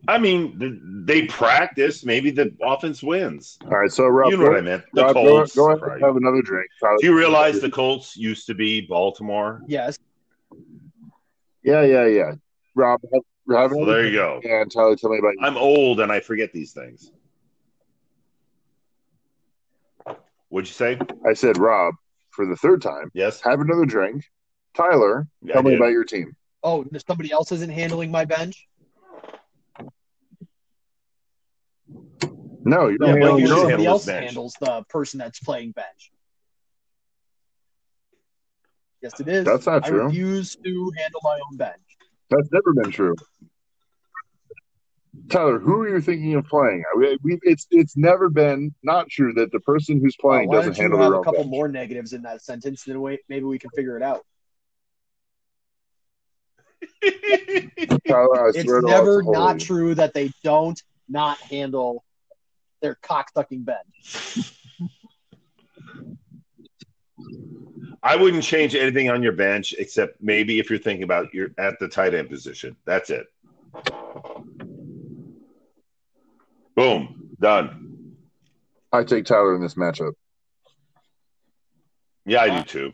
[0.06, 2.04] I mean, they practice.
[2.04, 3.58] Maybe the offense wins.
[3.64, 4.84] All right, so Rob, You know what I meant.
[4.92, 5.54] The Rob, Colts.
[5.54, 5.94] go ahead Christ.
[5.96, 6.68] and have another drink.
[6.80, 6.96] Tyler.
[7.00, 9.62] Do you realize the Colts used to be Baltimore?
[9.66, 9.98] yes.
[11.62, 12.32] Yeah, yeah, yeah.
[12.74, 13.22] Rob, have,
[13.56, 14.40] have So another there you go.
[14.44, 15.38] And Tyler, tell me about you.
[15.40, 17.10] I'm old and I forget these things.
[20.50, 20.98] What'd you say?
[21.26, 21.94] I said, Rob,
[22.30, 23.40] for the third time, Yes.
[23.40, 24.24] have another drink.
[24.76, 25.80] Tyler, Yeah, tell I me did.
[25.80, 26.36] about your team.
[26.62, 28.66] Oh, somebody else isn't handling my bench.
[32.64, 34.24] No, you Yeah, don't Blake, you your somebody else bench.
[34.24, 36.10] handles the person that's playing bench.
[39.02, 39.44] Yes, it is.
[39.44, 40.02] That's not true.
[40.02, 41.80] I refuse to handle my own bench.
[42.30, 43.14] That's never been true.
[45.28, 46.82] Tyler, who are you thinking of playing?
[46.96, 50.76] We, we, it's it's never been not true that the person who's playing Why doesn't
[50.76, 51.50] handle have their a couple bench.
[51.50, 52.84] more negatives in that sentence?
[52.84, 54.22] Then wait, maybe we can figure it out.
[58.08, 62.02] Tyler, It's never not true that they don't not handle
[62.84, 64.52] their cocksucking bench.
[68.02, 71.78] I wouldn't change anything on your bench except maybe if you're thinking about you're at
[71.80, 72.76] the tight end position.
[72.84, 73.26] That's it.
[76.76, 77.30] Boom.
[77.40, 78.16] Done.
[78.92, 80.12] I take Tyler in this matchup.
[82.26, 82.92] Yeah, I do too.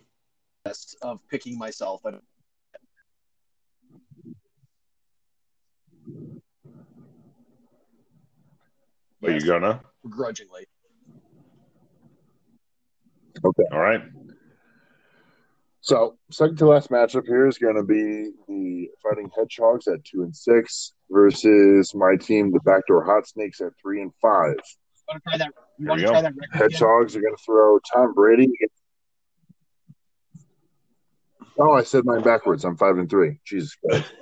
[0.65, 2.21] Best Of picking myself, and
[9.23, 9.81] Are you gonna?
[10.03, 10.67] begrudgingly.
[13.45, 13.63] Okay.
[13.73, 14.03] All right.
[15.83, 20.23] So, second to last matchup here is going to be the Fighting Hedgehogs at two
[20.23, 24.57] and six versus my team, the Backdoor Hot Snakes, at three and five.
[25.09, 25.53] Want to try that?
[25.79, 26.35] You want to try that?
[26.35, 26.61] record again?
[26.61, 28.49] Hedgehogs are going to throw Tom Brady.
[31.59, 32.65] Oh, I said mine backwards.
[32.65, 33.41] I'm five and three.
[33.47, 34.13] Jesus Christ.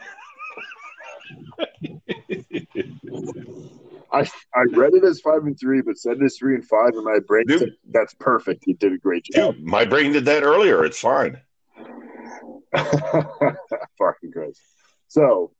[4.13, 4.21] I
[4.55, 7.05] I read it as five and three, but said it as three and five, and
[7.05, 7.59] my brain Dude.
[7.61, 8.67] said that's perfect.
[8.67, 9.57] You did a great job.
[9.57, 10.85] Dude, my brain did that earlier.
[10.85, 11.41] It's fine.
[12.77, 14.61] Fucking Christ.
[15.09, 15.53] So,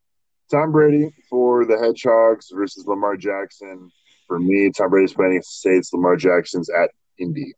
[0.51, 3.91] Tom Brady for the Hedgehogs versus Lamar Jackson.
[4.27, 5.93] For me, Tom Brady's playing against the States.
[5.93, 7.55] Lamar Jackson's at Indy.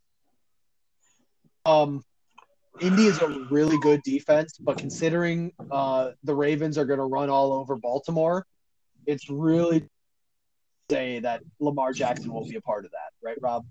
[1.65, 2.05] Um,
[2.81, 7.29] Indy is a really good defense, but considering uh, the Ravens are going to run
[7.29, 8.47] all over Baltimore,
[9.07, 9.89] it's really
[10.91, 13.65] say that Lamar Jackson won't be a part of that, right, Rob?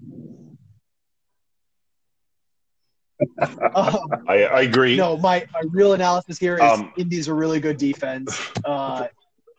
[3.75, 4.95] Um, I, I agree.
[4.95, 9.07] no, my, my real analysis here is Um, Indy's a really good defense, uh,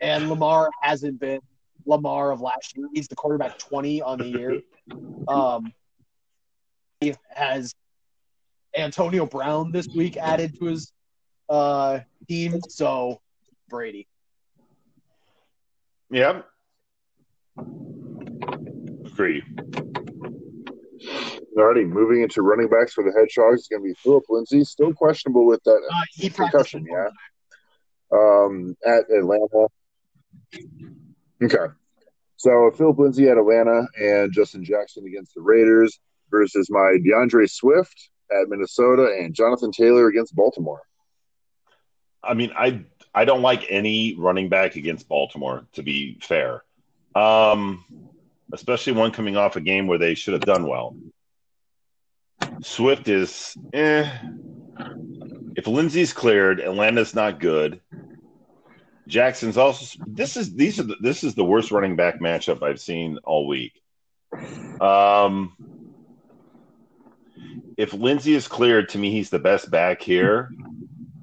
[0.01, 1.41] and Lamar hasn't been
[1.87, 2.89] Lamar of last year.
[2.95, 4.61] He's the quarterback twenty on the year.
[5.29, 5.73] Um,
[7.01, 7.75] he has
[8.77, 10.93] Antonio Brown this week added to his
[11.49, 13.21] uh, team, so
[13.69, 14.07] Brady.
[16.11, 16.43] Yeah.
[19.07, 19.43] Agree.
[21.57, 24.95] Alrighty, moving into running backs for the Hedgehogs is going to be Phillip Lindsay, still
[24.95, 27.09] questionable with that Uh, he concussion, yeah.
[28.13, 29.69] Um, at Atlanta.
[31.43, 31.73] Okay.
[32.37, 35.99] So Phillip Lindsay at Atlanta and Justin Jackson against the Raiders
[36.31, 40.83] versus my D'Andre Swift at Minnesota and Jonathan Taylor against Baltimore.
[42.23, 42.85] I mean, I
[43.15, 46.63] I don't like any running back against Baltimore, to be fair.
[47.15, 47.85] Um,
[48.53, 50.97] especially one coming off a game where they should have done well.
[52.63, 54.11] Swift is eh.
[55.57, 57.81] If Lindsay's cleared, Atlanta's not good.
[59.09, 62.81] Jackson's also this is these are the, this is the worst running back matchup I've
[62.81, 63.73] seen all week.
[64.81, 65.57] Um,
[67.77, 70.51] if Lindsey is cleared, to me he's the best back here.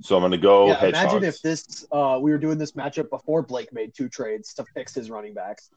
[0.08, 3.10] So I'm going to go Yeah, imagine if this uh, we were doing this matchup
[3.10, 5.70] before Blake made two trades to fix his running backs.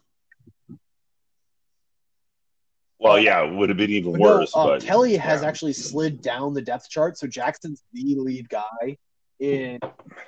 [3.01, 4.55] well, yeah, it would have been even But worse.
[4.55, 8.49] no, uh, but Kelley has actually slid down the depth chart, so Jackson's the lead
[8.49, 8.97] guy
[9.41, 9.81] in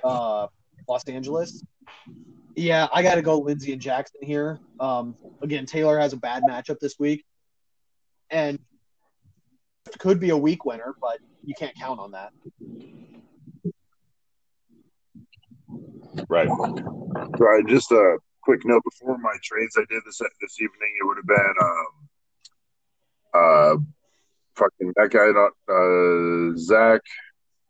[0.02, 0.48] uh,
[0.88, 1.62] Los Angeles.
[2.56, 4.58] Yeah, I got to go Lindsay and Jackson here.
[4.80, 7.24] Um, again, Taylor has a bad matchup this week,
[8.30, 8.58] and
[9.98, 12.32] could be a week winner, but you can't count on that.
[16.28, 16.48] Right.
[17.38, 17.66] Right.
[17.66, 21.26] Just a quick note before my trades I did this this evening, it would have
[21.26, 22.08] been um,
[23.34, 23.76] uh,
[24.54, 27.00] fucking that guy, not uh, Zach,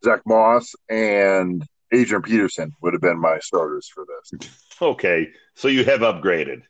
[0.03, 4.49] Zack Moss, and Adrian Peterson would have been my starters for this.
[4.81, 6.63] Okay, so you have upgraded.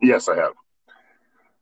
[0.00, 0.52] Yes, I have.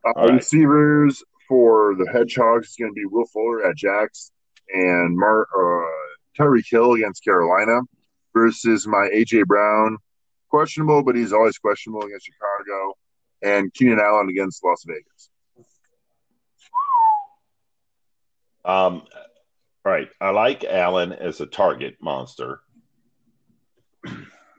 [0.05, 0.33] Uh, right.
[0.35, 4.31] Receivers for the Hedgehogs is going to be Will Fuller at Jacks
[4.73, 5.89] and Mar- uh,
[6.39, 7.81] Tyreek Hill against Carolina
[8.33, 9.97] versus my AJ Brown,
[10.49, 12.95] questionable, but he's always questionable against Chicago,
[13.41, 15.29] and Keenan Allen against Las Vegas.
[18.65, 19.03] Um,
[19.85, 22.59] all right, I like Allen as a target monster.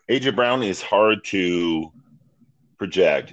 [0.09, 1.93] AJ Brown is hard to
[2.79, 3.33] project.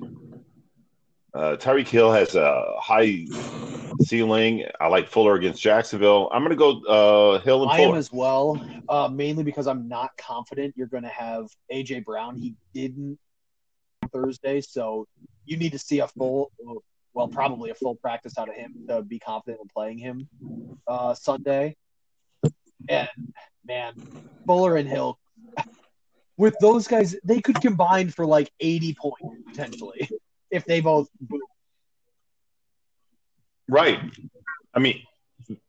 [1.34, 3.26] Uh, Tyreek Hill has a high
[4.02, 4.66] ceiling.
[4.80, 6.30] I like Fuller against Jacksonville.
[6.32, 7.98] I'm going to go uh, Hill and I am Fuller.
[7.98, 12.36] as well, uh, mainly because I'm not confident you're going to have AJ Brown.
[12.36, 13.20] He didn't
[14.14, 15.08] Thursday, so
[15.46, 16.52] you need to see a full,
[17.14, 20.30] well, probably a full practice out of him to be confident in playing him
[20.88, 21.76] uh, Sunday.
[22.90, 23.10] And
[23.66, 23.94] man,
[24.46, 25.20] Fuller and Hill,
[26.38, 30.10] with those guys, they could combine for like 80 points potentially
[30.52, 31.40] if they both boom.
[33.68, 34.00] Right.
[34.74, 35.02] I mean,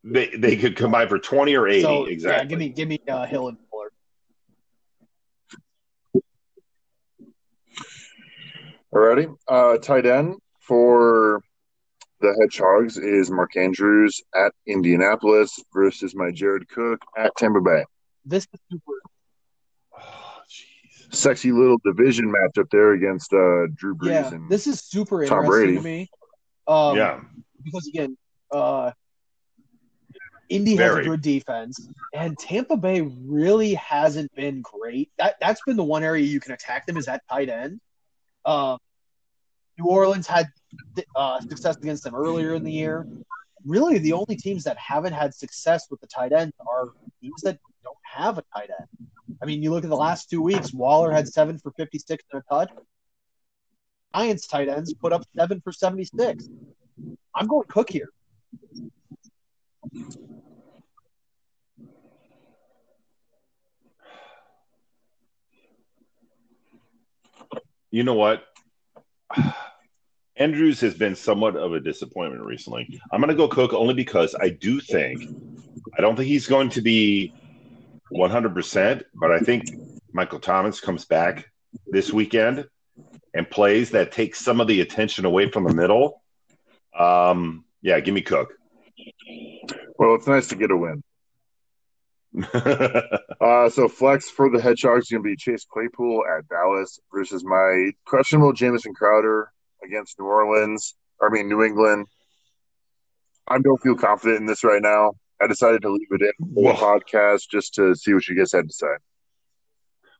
[0.04, 2.38] they they could combine for 20 or 80 So exactly.
[2.38, 3.92] yeah, give me give me uh, Hill and Fuller.
[8.94, 9.36] Alrighty.
[9.46, 11.42] Uh, tight end for
[12.20, 17.84] the Hedgehogs is Mark Andrews at Indianapolis versus my Jared Cook at Tampa Bay.
[18.24, 19.17] This is super jeez.
[21.10, 25.44] Sexy little division matchup there against uh, Drew Brees Yeah, and this is super Tom
[25.44, 25.76] interesting Brady.
[25.76, 26.10] to me.
[26.66, 27.20] Um, yeah.
[27.64, 28.16] because again,
[28.52, 28.92] uh,
[30.48, 35.10] Indy has a good defense, and Tampa Bay really hasn't been great.
[35.18, 37.80] That that's been the one area you can attack them is at tight end.
[38.44, 38.78] Um,
[39.78, 40.46] New Orleans had
[41.14, 43.06] uh, success against them earlier in the year.
[43.64, 47.58] Really, the only teams that haven't had success with the tight end are teams that
[47.84, 49.08] don't have a tight end.
[49.42, 52.42] I mean, you look at the last two weeks, Waller had seven for 56 and
[52.42, 52.70] a touch.
[54.14, 56.48] Giants tight ends put up seven for 76.
[57.34, 58.08] I'm going Cook here.
[67.90, 68.44] You know what?
[70.36, 73.00] Andrews has been somewhat of a disappointment recently.
[73.10, 75.22] I'm going to go Cook only because I do think,
[75.96, 77.34] I don't think he's going to be
[78.12, 79.64] 100%, but I think
[80.12, 81.50] Michael Thomas comes back
[81.86, 82.66] this weekend
[83.34, 86.22] and plays that takes some of the attention away from the middle.
[86.98, 88.54] Um, yeah, give me Cook.
[89.98, 91.02] Well, it's nice to get a win.
[92.54, 97.42] uh, so flex for the Hedgehogs is going to be Chase Claypool at Dallas versus
[97.44, 99.50] my questionable Jamison Crowder
[99.84, 100.94] against New Orleans.
[101.20, 102.06] I mean New England.
[103.46, 105.12] I don't feel confident in this right now.
[105.40, 108.52] I decided to leave it in for the podcast just to see what you guys
[108.52, 108.86] had to say.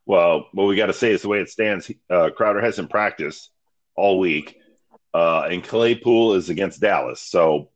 [0.06, 1.90] Well, what we got to say is the way it stands.
[2.08, 3.50] Uh, Crowder hasn't practiced
[3.94, 4.56] all week,
[5.12, 7.20] uh, and Claypool is against Dallas.
[7.20, 7.70] So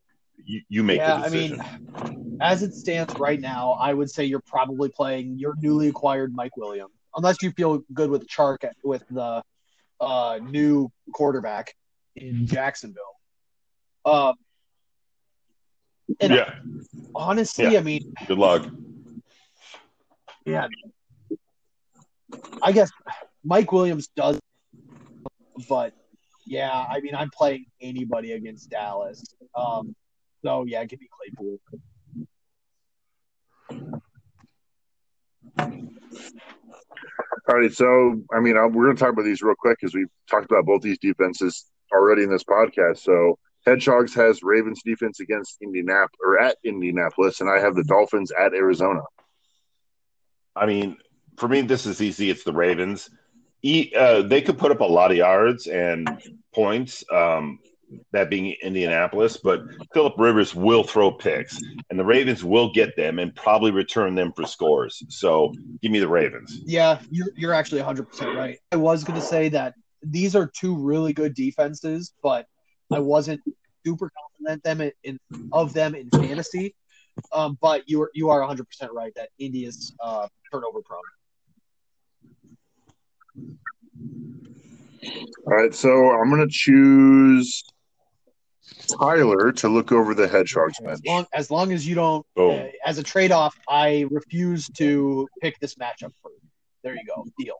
[0.44, 1.60] you, you make yeah, the decision.
[1.60, 5.88] I mean, as it stands right now, I would say you're probably playing your newly
[5.88, 9.42] acquired Mike Williams, unless you feel good with Chark with the
[10.00, 11.74] uh, new quarterback
[12.16, 13.02] in Jacksonville.
[14.04, 14.34] Um,
[16.20, 16.54] and yeah,
[17.14, 17.78] honestly, Yeah.
[17.78, 18.66] I mean, good luck.
[20.44, 20.68] yeah,
[22.62, 22.90] I guess
[23.44, 24.38] Mike Williams does,
[25.68, 25.94] but
[26.46, 29.22] yeah, I mean, I'm playing anybody against Dallas.
[29.54, 29.94] Um,
[30.42, 31.58] so yeah, give me Claypool.
[37.48, 39.94] All right, so I mean, i we're going to talk about these real quick because
[39.94, 42.98] we've talked about both these defenses already in this podcast.
[42.98, 48.32] So, Hedgehogs has Ravens defense against Indianapolis or at Indianapolis, and I have the Dolphins
[48.32, 49.02] at Arizona.
[50.54, 50.96] I mean,
[51.36, 52.30] for me, this is easy.
[52.30, 53.08] It's the Ravens.
[53.62, 56.08] E, uh, they could put up a lot of yards and
[56.52, 57.60] points, um,
[58.12, 61.58] that being Indianapolis, but Philip Rivers will throw picks,
[61.90, 65.02] and the Ravens will get them and probably return them for scores.
[65.08, 65.52] So
[65.82, 66.60] give me the Ravens.
[66.64, 68.58] Yeah, you're, you're actually 100% right.
[68.72, 72.46] I was going to say that these are two really good defenses, but
[72.92, 73.40] I wasn't
[73.84, 75.18] super confident them in, in
[75.52, 76.74] of them in fantasy.
[77.32, 81.00] Um, but you are you are 100% right that India's uh, turnover prone.
[85.46, 87.64] All right, so I'm going to choose
[89.00, 90.92] Tyler to look over the Hedgehogs bench.
[90.92, 95.28] As long as long as you don't, uh, as a trade off, I refuse to
[95.40, 96.40] pick this matchup for you.
[96.82, 97.56] There you go, deal.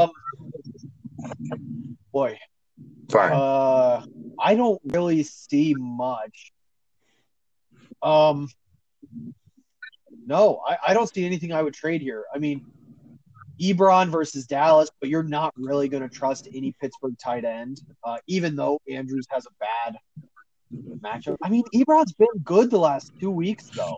[0.00, 0.10] Um,
[2.12, 2.38] boy,
[3.10, 3.32] Fine.
[3.32, 4.04] Uh,
[4.38, 6.52] I don't really see much.
[8.02, 8.48] Um,
[10.26, 12.24] no, I, I don't see anything I would trade here.
[12.34, 12.66] I mean,
[13.60, 18.18] Ebron versus Dallas, but you're not really going to trust any Pittsburgh tight end, uh,
[18.26, 19.96] even though Andrews has a bad
[21.00, 21.36] matchup.
[21.42, 23.96] I mean, Ebron's been good the last two weeks, though.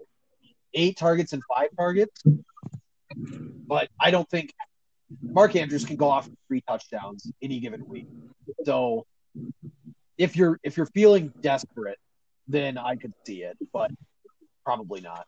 [0.75, 2.23] Eight targets and five targets.
[3.67, 4.53] But I don't think
[5.23, 8.07] Mark Andrews can go off three touchdowns any given week.
[8.65, 9.07] So
[10.17, 11.99] if you're if you're feeling desperate,
[12.47, 13.91] then I could see it, but
[14.65, 15.27] probably not.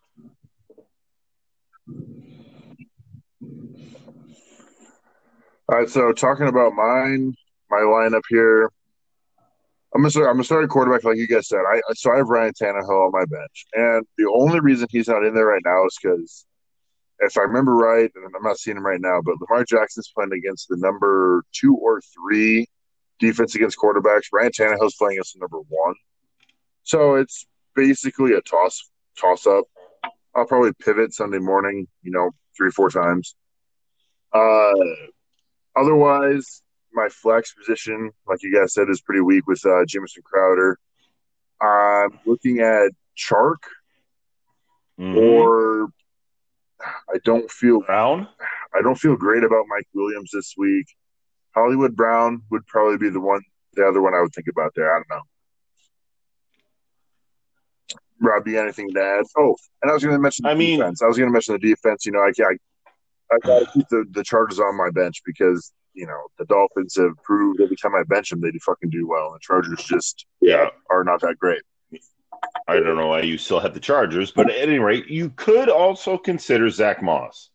[5.69, 7.35] All right, so talking about mine,
[7.71, 8.71] my lineup here.
[9.95, 11.61] I'm gonna I'm a quarterback like you guys said.
[11.61, 15.25] I so I have Ryan Tannehill on my bench, and the only reason he's not
[15.25, 16.47] in there right now is because
[17.21, 20.33] if I remember right, and I'm not seeing him right now, but Lamar Jackson's playing
[20.33, 22.67] against the number two or three
[23.19, 24.25] defense against quarterbacks.
[24.33, 25.95] Ryan Tannehill's playing against the number one,
[26.83, 29.65] so it's basically a toss toss up.
[30.35, 33.35] I'll probably pivot Sunday morning, you know, three or four times.
[34.33, 34.73] Uh,
[35.77, 36.63] otherwise,
[36.93, 40.79] my flex position, like you guys said, is pretty weak with uh, Jamison Crowder.
[41.61, 43.57] I'm looking at Chark,
[44.99, 45.17] Mhm.
[45.17, 45.89] or
[47.13, 48.29] I don't feel Brown.
[48.75, 50.87] I don't feel great about Mike Williams this week.
[51.55, 53.43] Hollywood Brown would probably be the one,
[53.75, 54.95] the other one I would think about there.
[54.95, 55.23] I don't know.
[58.23, 59.25] Rob, you got anything to add?
[59.39, 61.03] Oh, and I was going to mention the I mean- defense.
[61.03, 62.05] I was going to mention the defense.
[62.05, 62.57] You know, I, I,
[63.35, 66.97] I got to keep the, the Chargers on my bench because you know the Dolphins
[66.97, 69.83] have proved every time I bench them they do fucking do well, and the Chargers
[69.85, 70.69] just Yeah.
[70.91, 71.63] are not that great.
[72.67, 75.69] I don't know why you still have the Chargers, but at any rate, you could
[75.69, 77.51] also consider Zack Moss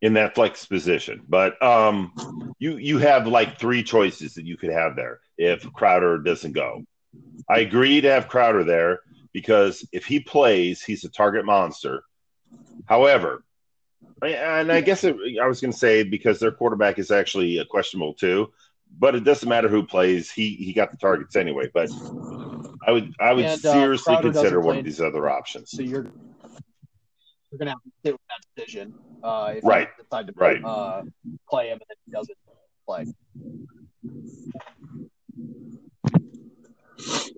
[0.00, 1.24] in that flex position.
[1.28, 6.18] But um, you you have like three choices that you could have there if Crowder
[6.18, 6.84] doesn't go.
[7.48, 9.00] I agree to have Crowder there,
[9.32, 12.04] because if he plays, he's a target monster.
[12.86, 13.44] However,
[14.22, 17.64] and I guess it, I was going to say because their quarterback is actually uh,
[17.64, 18.52] questionable too,
[18.98, 20.30] but it doesn't matter who plays.
[20.30, 21.70] He he got the targets anyway.
[21.72, 21.90] But
[22.86, 25.70] I would I would And, uh, seriously Crowder consider one of these other options.
[25.70, 26.04] So you're
[27.50, 28.94] you're gonna have to sit with that decision.
[29.22, 29.88] Uh, if Right.
[29.96, 30.62] you decide to Right.
[30.64, 31.02] uh,
[31.48, 32.36] play him and then he doesn't
[32.86, 33.06] play.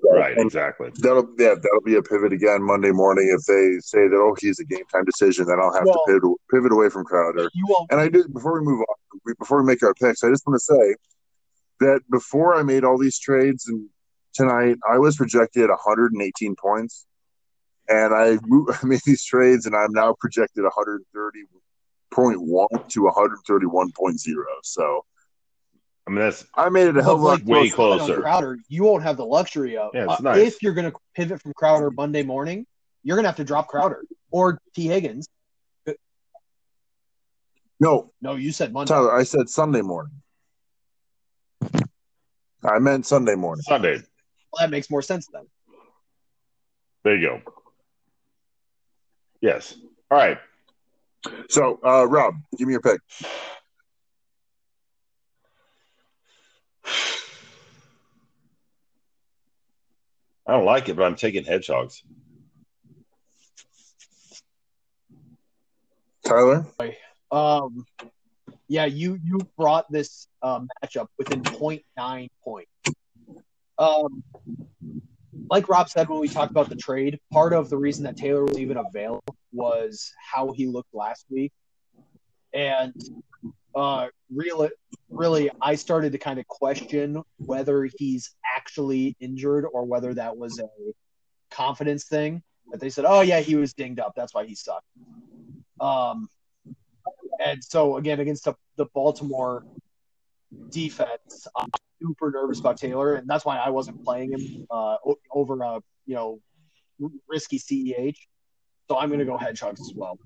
[0.08, 0.90] Right, exactly.
[1.00, 4.58] That'll yeah, that'll be a pivot again Monday morning if they say that oh he's
[4.60, 5.46] a game time decision.
[5.46, 7.50] Then I'll have Well- to pivot pivot away from Crowder.
[7.54, 7.90] You won't.
[7.90, 10.58] And I did before we move on, before we make our picks, I just want
[10.60, 10.94] to say
[11.80, 13.88] that before I made all these trades and
[14.34, 17.06] tonight, I was projected 118 points,
[17.88, 24.34] and I, mo- I made these trades, and I'm now projected 130.1 to 131.0.
[24.62, 25.04] So
[26.06, 28.20] I mean that's I made it a hell of a lot Like, way on closer.
[28.20, 29.90] Crowder, you won't have the luxury of.
[29.92, 30.46] Yeah, it's uh, nice.
[30.46, 32.64] If you're going to pivot from Crowder Monday morning,
[33.02, 35.26] you're going to have to drop Crowder or Tee Higgins.
[37.78, 38.94] No, No, you said Monday.
[38.94, 40.22] Tyler, I said Sunday morning.
[42.64, 43.62] I meant Sunday morning.
[43.62, 43.94] Sunday.
[43.96, 45.46] Well, that makes more sense then.
[47.04, 47.40] There you go.
[49.40, 49.76] Yes.
[50.10, 50.38] All right.
[51.48, 53.00] So, uh, Rob, give me your pick.
[60.48, 62.02] I don't like it, but I'm taking hedgehogs.
[66.24, 66.66] Tyler?
[67.30, 67.84] Um,
[68.68, 72.68] yeah, you you brought this uh, matchup within 0.9 point.
[73.78, 74.22] Um,
[75.48, 78.44] like Rob said when we talked about the trade, part of the reason that Taylor
[78.44, 81.52] was even available was how he looked last week,
[82.52, 82.94] and
[83.74, 84.70] uh, really,
[85.10, 90.58] really, I started to kind of question whether he's actually injured or whether that was
[90.58, 90.68] a
[91.50, 92.42] confidence thing.
[92.72, 94.14] That they said, "Oh yeah, he was dinged up.
[94.16, 94.86] That's why he sucked."
[95.78, 96.28] Um,
[97.44, 99.64] and so again, against the, the Baltimore
[100.70, 101.68] defense, I'm
[102.00, 104.96] super nervous about Taylor, and that's why I wasn't playing him uh,
[105.30, 106.40] over a you know
[107.28, 108.16] risky CEH.
[108.88, 110.18] So I'm going to go hedgehogs as well.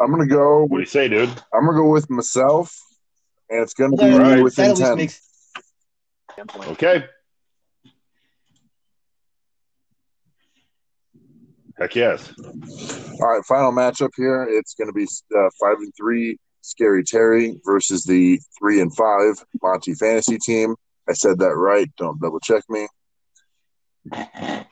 [0.00, 1.28] I'm going to go What do you say, dude?
[1.52, 2.76] I'm gonna go with myself,
[3.50, 4.42] and it's gonna be That, All right.
[4.42, 4.96] within ten.
[4.96, 5.20] makes
[6.66, 7.04] Okay.
[11.78, 12.32] Heck yes.
[12.38, 14.46] All right, final matchup here.
[14.48, 19.94] It's gonna be uh, five and three, Scary Terry versus the three and five Monty
[19.94, 20.74] Fantasy team.
[21.08, 21.90] I said that right.
[21.96, 22.88] Don't double check me.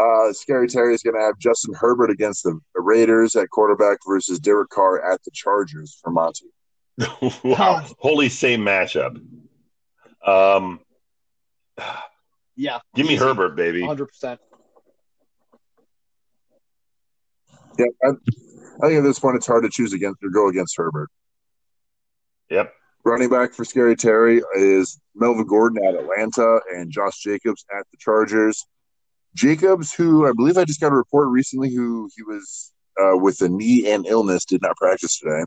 [0.00, 4.38] Uh, Scary Terry is going to have Justin Herbert against the Raiders at quarterback versus
[4.38, 6.46] Derek Carr at the Chargers for Monty.
[7.44, 7.84] wow.
[7.98, 9.20] Holy same matchup.
[10.26, 10.80] Um,
[12.56, 12.78] yeah.
[12.94, 13.82] give me Herbert, baby.
[13.82, 14.38] 100%.
[17.80, 18.08] Yeah, I,
[18.82, 21.08] I think at this point it's hard to choose against or go against Herbert.
[22.50, 22.72] Yep.
[23.04, 27.96] Running back for Scary Terry is Melvin Gordon at Atlanta and Josh Jacobs at the
[27.98, 28.66] Chargers.
[29.34, 33.40] Jacobs, who I believe I just got a report recently, who he was uh, with
[33.40, 35.44] a knee and illness, did not practice today.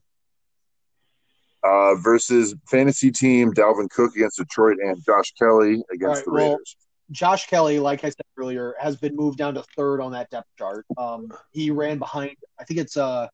[1.63, 6.31] Uh, versus fantasy team Dalvin Cook against Detroit and Josh Kelley against All right, the
[6.31, 6.77] well, Raiders.
[7.11, 10.49] Josh Kelley, like I said earlier, has been moved down to third on that depth
[10.57, 10.85] chart.
[10.97, 13.27] Um, he ran behind, I think it's uh,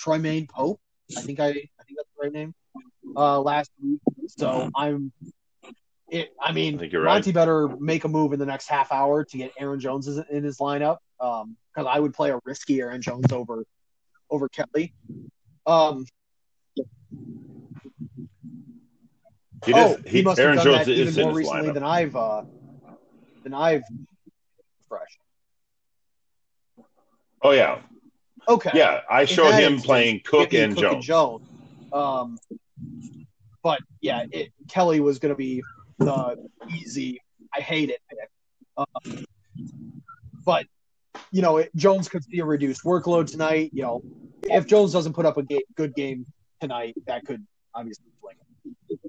[0.00, 0.80] Troymaine Pope.
[1.16, 2.54] I think I, I think that's the right name.
[3.16, 3.98] Uh, last week,
[4.28, 5.12] so I'm.
[6.08, 7.14] It, I mean, I think you're right.
[7.14, 10.44] Monty better make a move in the next half hour to get Aaron Jones in
[10.44, 10.98] his lineup.
[11.18, 13.64] Um, because I would play a risky Aaron Jones over
[14.30, 14.94] over Kelley.
[15.66, 16.06] Um,
[19.64, 21.74] He oh, he, he, must Aaron have done Jones that even more recently lineup.
[21.74, 22.42] than I've uh,
[23.50, 23.82] than I've
[24.88, 25.18] fresh.
[27.42, 27.78] Oh yeah,
[28.48, 28.70] Okay.
[28.74, 29.00] yeah.
[29.10, 31.06] I showed him instance, playing Cook, and, Cook Jones.
[31.06, 31.48] Jones.
[31.92, 32.38] Um,
[33.62, 35.62] but yeah, it, Kelley was going to be
[35.98, 36.36] the
[36.76, 37.20] easy.
[37.54, 38.00] I hate it.
[38.76, 39.24] Um,
[40.44, 40.66] but
[41.32, 43.70] you know, it, Jones could see a reduced workload tonight.
[43.72, 44.02] You know,
[44.44, 46.26] if Jones doesn't put up a ga- good game
[46.60, 47.44] tonight, that could
[47.74, 48.36] obviously swing.
[48.88, 49.00] it.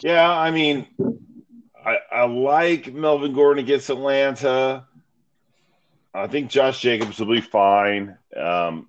[0.00, 0.86] Yeah, I mean,
[1.84, 4.86] I, I like Melvin Gordon against Atlanta.
[6.12, 8.16] I think Josh Jacobs will be fine.
[8.36, 8.88] Um,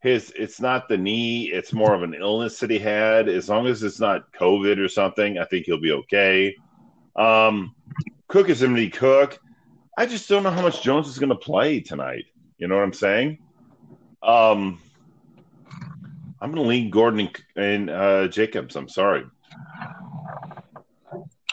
[0.00, 3.28] his it's not the knee; it's more of an illness that he had.
[3.28, 6.56] As long as it's not COVID or something, I think he'll be okay.
[7.16, 7.74] Um,
[8.28, 9.38] Cook is be Cook.
[9.96, 12.24] I just don't know how much Jones is going to play tonight.
[12.58, 13.38] You know what I'm saying?
[14.22, 14.80] Um,
[16.40, 18.76] I'm going to lean Gordon and, and uh, Jacobs.
[18.76, 19.24] I'm sorry.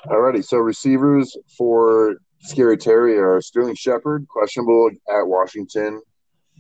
[0.05, 6.01] Alrighty, so receivers for Scary Terry are Sterling Shepard, questionable at Washington,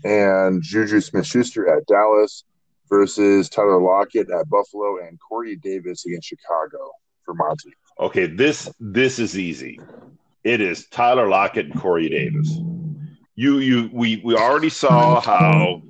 [0.03, 2.43] and Juju Smith Schuster at Dallas
[2.89, 6.91] versus Tyler Lockett at Buffalo and Corey Davis against Chicago
[7.25, 7.73] for Monty.
[7.99, 9.79] Okay, this this is easy.
[10.43, 12.57] It is Tyler Lockett and Corey Davis.
[13.35, 15.81] You you we we already saw how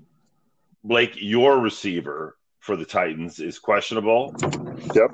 [0.84, 4.34] Blake, your receiver for the Titans, is questionable.
[4.96, 5.12] Yep.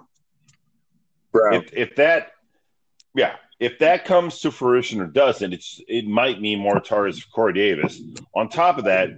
[1.38, 1.63] Brown.
[1.63, 2.31] If if that
[3.15, 7.29] yeah, if that comes to fruition or doesn't, it's it might mean more targets for
[7.29, 8.01] Corey Davis.
[8.35, 9.09] On top of that,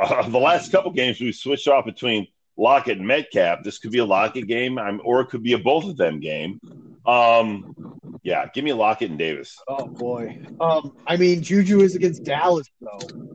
[0.00, 2.26] uh, the last couple games we switched off between
[2.56, 3.62] Lockett and Metcalf.
[3.62, 6.20] This could be a Lockett game, I'm, or it could be a both of them
[6.20, 6.60] game.
[7.06, 7.74] Um,
[8.22, 9.58] yeah, give me Lockett and Davis.
[9.68, 10.40] Oh boy.
[10.60, 13.32] Um, I mean, Juju is against Dallas though.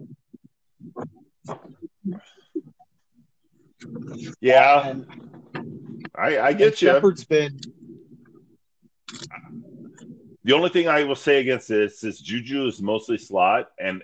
[4.41, 5.05] Yeah, And,
[6.20, 6.89] I, I and get you.
[6.89, 7.59] Shepard's been
[10.43, 14.03] The only thing I will say against this is Juju is mostly slot, and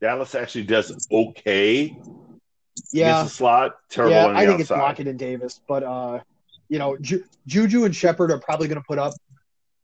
[0.00, 1.96] Dallas actually does okay
[2.92, 3.10] yeah.
[3.10, 3.76] against the slot.
[3.88, 4.82] Terrible Yeah, I think it's outside.
[4.82, 6.20] Lockett and Davis, but uh,
[6.68, 9.14] you know, Ju- Juju and Shepard are probably going to put up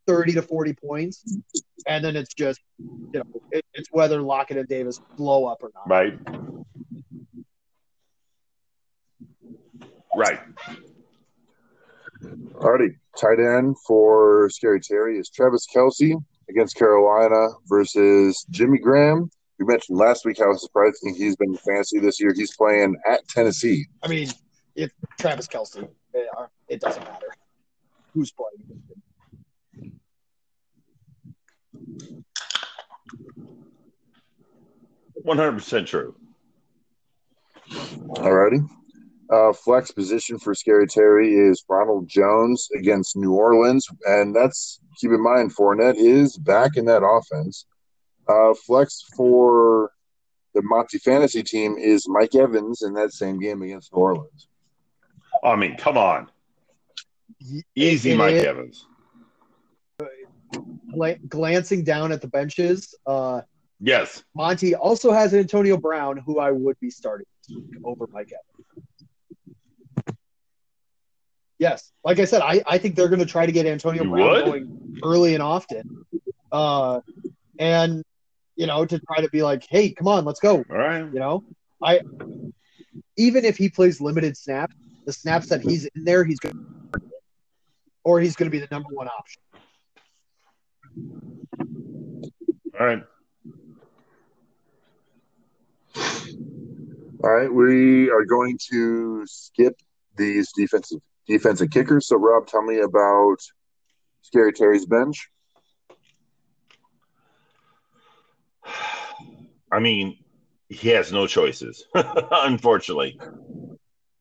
[0.06, 1.24] thirty to forty points,
[1.86, 5.70] and then it's just you know, it, it's whether Lockett and Davis blow up or
[5.74, 5.88] not.
[5.88, 6.18] Right.
[10.14, 10.40] Right.
[12.22, 16.14] Alrighty, tight end for Scary Terry is Travis Kelce
[16.48, 19.30] against Carolina versus Jimmy Graham.
[19.58, 22.32] We mentioned last week how surprising he's been fancy this year.
[22.34, 23.86] He's playing at Tennessee.
[24.02, 24.28] I mean,
[24.74, 27.26] if Travis Kelce, they are, it doesn't matter
[28.14, 28.82] who's playing.
[35.14, 36.14] One hundred percent true.
[37.70, 38.68] Alrighty.
[39.32, 45.10] Uh, flex position for Scary Terry is Ronald Jones against New Orleans, and that's keep
[45.10, 47.64] in mind Fournette is back in that offense.
[48.28, 49.90] Uh, flex for
[50.54, 54.48] the Monty Fantasy team is Mike Evans in that same game against New Orleans.
[55.42, 56.28] I mean, come on,
[57.74, 58.86] easy, It Mike is- Evans.
[61.28, 63.40] Glancing down at the benches, uh,
[63.80, 67.26] Yes, Monty also has Antonio Brown, who I would be starting
[67.82, 68.51] over Mike Evans.
[71.62, 74.10] Yes, like I said, I, I think they're going to try to get Antonio You
[74.10, 74.44] Brown would?
[74.46, 74.66] going
[75.04, 75.84] early and often,
[76.50, 76.98] uh,
[77.56, 78.02] and
[78.56, 80.56] you know to try to be like, hey, come on, let's go.
[80.56, 81.04] all right.
[81.04, 81.44] You know,
[81.80, 82.00] I
[83.16, 84.74] even if he plays limited snaps,
[85.06, 86.52] the snaps that he's in there, he's going
[86.94, 87.00] to
[88.02, 89.40] or he's going to be the number one option.
[92.80, 93.04] All right.
[97.22, 99.76] All right, we are going to skip
[100.16, 102.08] these defensive defensive kickers.
[102.08, 103.38] So, Rob, tell me about
[104.22, 105.28] Scary Terry's bench.
[109.70, 110.18] I mean,
[110.68, 111.84] he has no choices.
[111.94, 113.18] Unfortunately,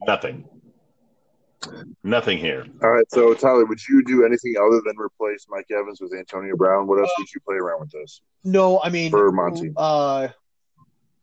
[0.06, 0.48] nothing.
[2.04, 2.66] Nothing here.
[2.82, 6.56] All right, so Tyler, would you do anything other than replace Mike Evans with Antonio
[6.56, 6.88] Brown?
[6.88, 8.22] What else would you play around with this?
[8.44, 9.72] No, I mean For Monty.
[9.78, 10.30] Uh,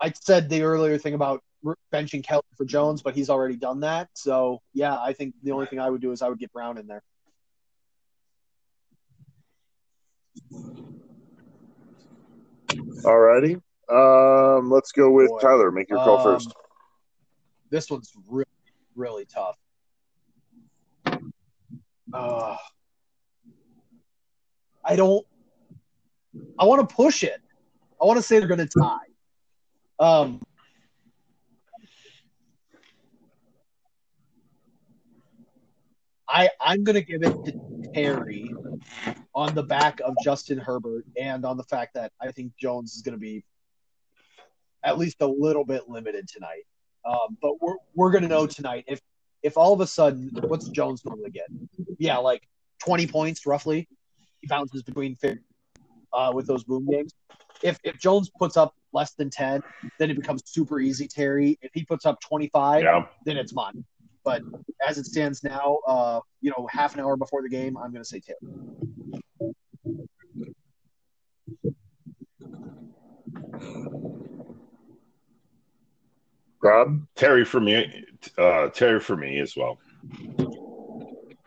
[0.01, 1.48] I said the earlier thing about r-
[1.93, 4.09] benching Kelley for Jones, but he's already done that.
[4.15, 6.79] So yeah, I think the only thing I would do is I would get Brown
[6.79, 7.03] in there.
[13.05, 13.57] All righty,
[13.91, 15.39] um, let's go with Boy.
[15.41, 15.71] Tyler.
[15.71, 16.55] Make your call Um, first.
[17.71, 18.45] This one's really
[18.95, 19.57] really tough.
[22.13, 22.57] Uh,
[24.85, 25.27] I don't.
[26.59, 27.41] I want to push it.
[28.01, 28.99] I want to say they're going to tie.
[29.99, 30.41] Um,
[36.29, 38.53] I I'm going to give it to Terry
[39.35, 43.03] on the back of Justin Herbert and on the fact that I think Jones is
[43.03, 43.45] going to be
[44.85, 46.65] at least a little bit limited tonight.
[47.05, 49.01] Um, but we're we're going to know tonight if
[49.43, 51.47] if all of a sudden what's Jones normally get?
[51.99, 52.43] Yeah, like
[52.81, 53.89] 20 points roughly.
[54.41, 55.41] He bounces between 50,
[56.13, 57.15] uh, with those boom games.
[57.63, 59.63] If if Jones puts up less than 10,
[59.99, 61.09] then it becomes super easy.
[61.09, 63.07] Terry, if he puts up 25, Yeah.
[63.25, 63.85] then it's mine.
[64.29, 64.43] But
[64.87, 68.05] as it stands now, uh, you know, half an hour before the game, I'm going
[68.05, 68.37] to say Terry.
[76.63, 77.07] Rob.
[77.17, 78.05] Terry for me.
[78.37, 79.79] Uh, Terry for me as well.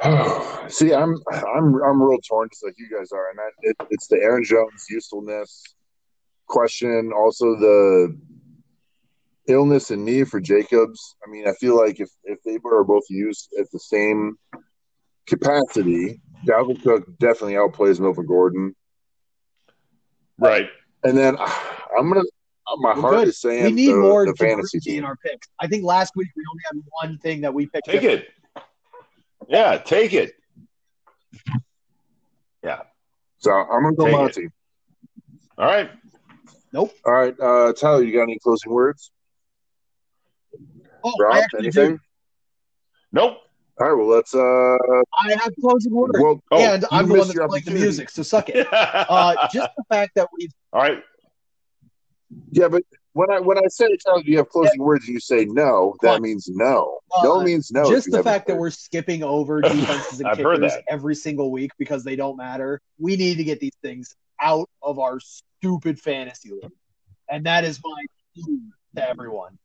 [0.67, 4.07] See, I'm I'm I'm real torn just like you guys are, and that it, it's
[4.07, 5.61] the Aaron Jones usefulness
[6.47, 7.11] question.
[7.15, 8.17] Also, the
[9.47, 11.15] illness and knee for Jacobs.
[11.25, 14.37] I mean, I feel like if if they were both used at the same
[15.27, 18.75] capacity, Dalvin Cook definitely outplays Melvin Gordon.
[20.39, 20.69] Right.
[21.03, 22.23] And then I'm gonna.
[22.77, 23.27] My We're heart good.
[23.29, 25.47] is saying we need the, more the fantasy diversity in our picks.
[25.59, 27.85] I think last week we only had one thing that we picked.
[27.85, 28.29] Take it.
[29.49, 30.35] Yeah, take it.
[32.63, 32.83] Yeah.
[33.39, 34.17] So I'm gonna go Take it.
[34.17, 34.47] Monty.
[35.57, 35.91] All right.
[36.71, 36.93] Nope.
[37.05, 39.11] All right, uh, Tyler, you got any closing words?
[41.03, 41.95] Oh, Rob, I actually anything?
[41.95, 41.99] do.
[43.13, 43.37] Nope.
[43.79, 44.35] All right, well let's.
[44.35, 47.63] Uh, I have closing words, well, Oh, and I'm you the one missed that's playing
[47.65, 48.09] the music.
[48.09, 48.67] So suck it.
[48.73, 51.01] Uh, just the fact that we've All right.
[52.51, 52.83] yeah, but
[53.13, 55.05] when I when I say Tyler, you have closing words?
[55.07, 55.95] and You say no.
[56.01, 56.21] That Fine.
[56.21, 56.99] means no.
[57.15, 57.89] Uh, no means no.
[57.89, 62.03] just the haven't fact that we're skipping over defenses and kickers every single week because
[62.03, 62.79] they don't matter.
[62.99, 66.71] We need to get these things out of our stupid fantasy league,
[67.29, 68.05] and that is my
[68.35, 68.59] plea
[68.95, 69.57] to everyone.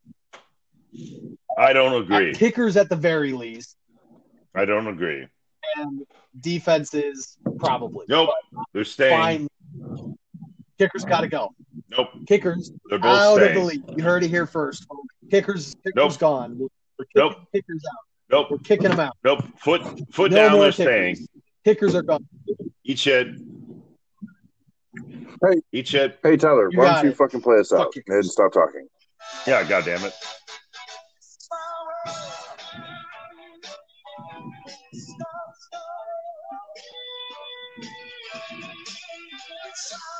[1.57, 2.33] I don't agree.
[2.33, 3.75] Kickers at the very least,
[4.55, 5.27] I don't agree.
[5.77, 6.05] and
[6.39, 8.05] defenses probably.
[8.09, 8.29] Nope.
[8.73, 9.47] They're staying.
[9.79, 10.15] Fine.
[10.77, 11.53] Kickers got to go.
[11.89, 12.09] Nope.
[12.27, 13.65] Kickers They're both out of the staying.
[13.65, 13.83] league.
[13.97, 14.85] You heard it here first.
[14.87, 15.07] folks.
[15.31, 16.19] Kickers, kickers Nope.
[16.19, 16.57] gone.
[16.59, 17.35] We're kicking Nope.
[17.53, 17.97] kickers out.
[18.29, 18.47] Nope.
[18.51, 19.17] We're kicking them out.
[19.23, 19.43] Nope.
[19.59, 19.81] Foot
[20.13, 20.51] foot No down.
[20.53, 20.85] more They're kickers.
[21.17, 21.27] staying.
[21.65, 22.27] Kickers are gone.
[22.83, 23.27] Eat shit.
[25.43, 25.61] Hey.
[25.71, 26.19] Eat shit.
[26.23, 27.17] Hey Tyler, You why don't you it.
[27.17, 28.03] fucking play us Fuck out you.
[28.07, 28.87] and stop talking?
[29.45, 29.63] Yeah.
[29.67, 30.13] God damn it.
[34.93, 35.55] Stop,
[39.75, 40.16] stop.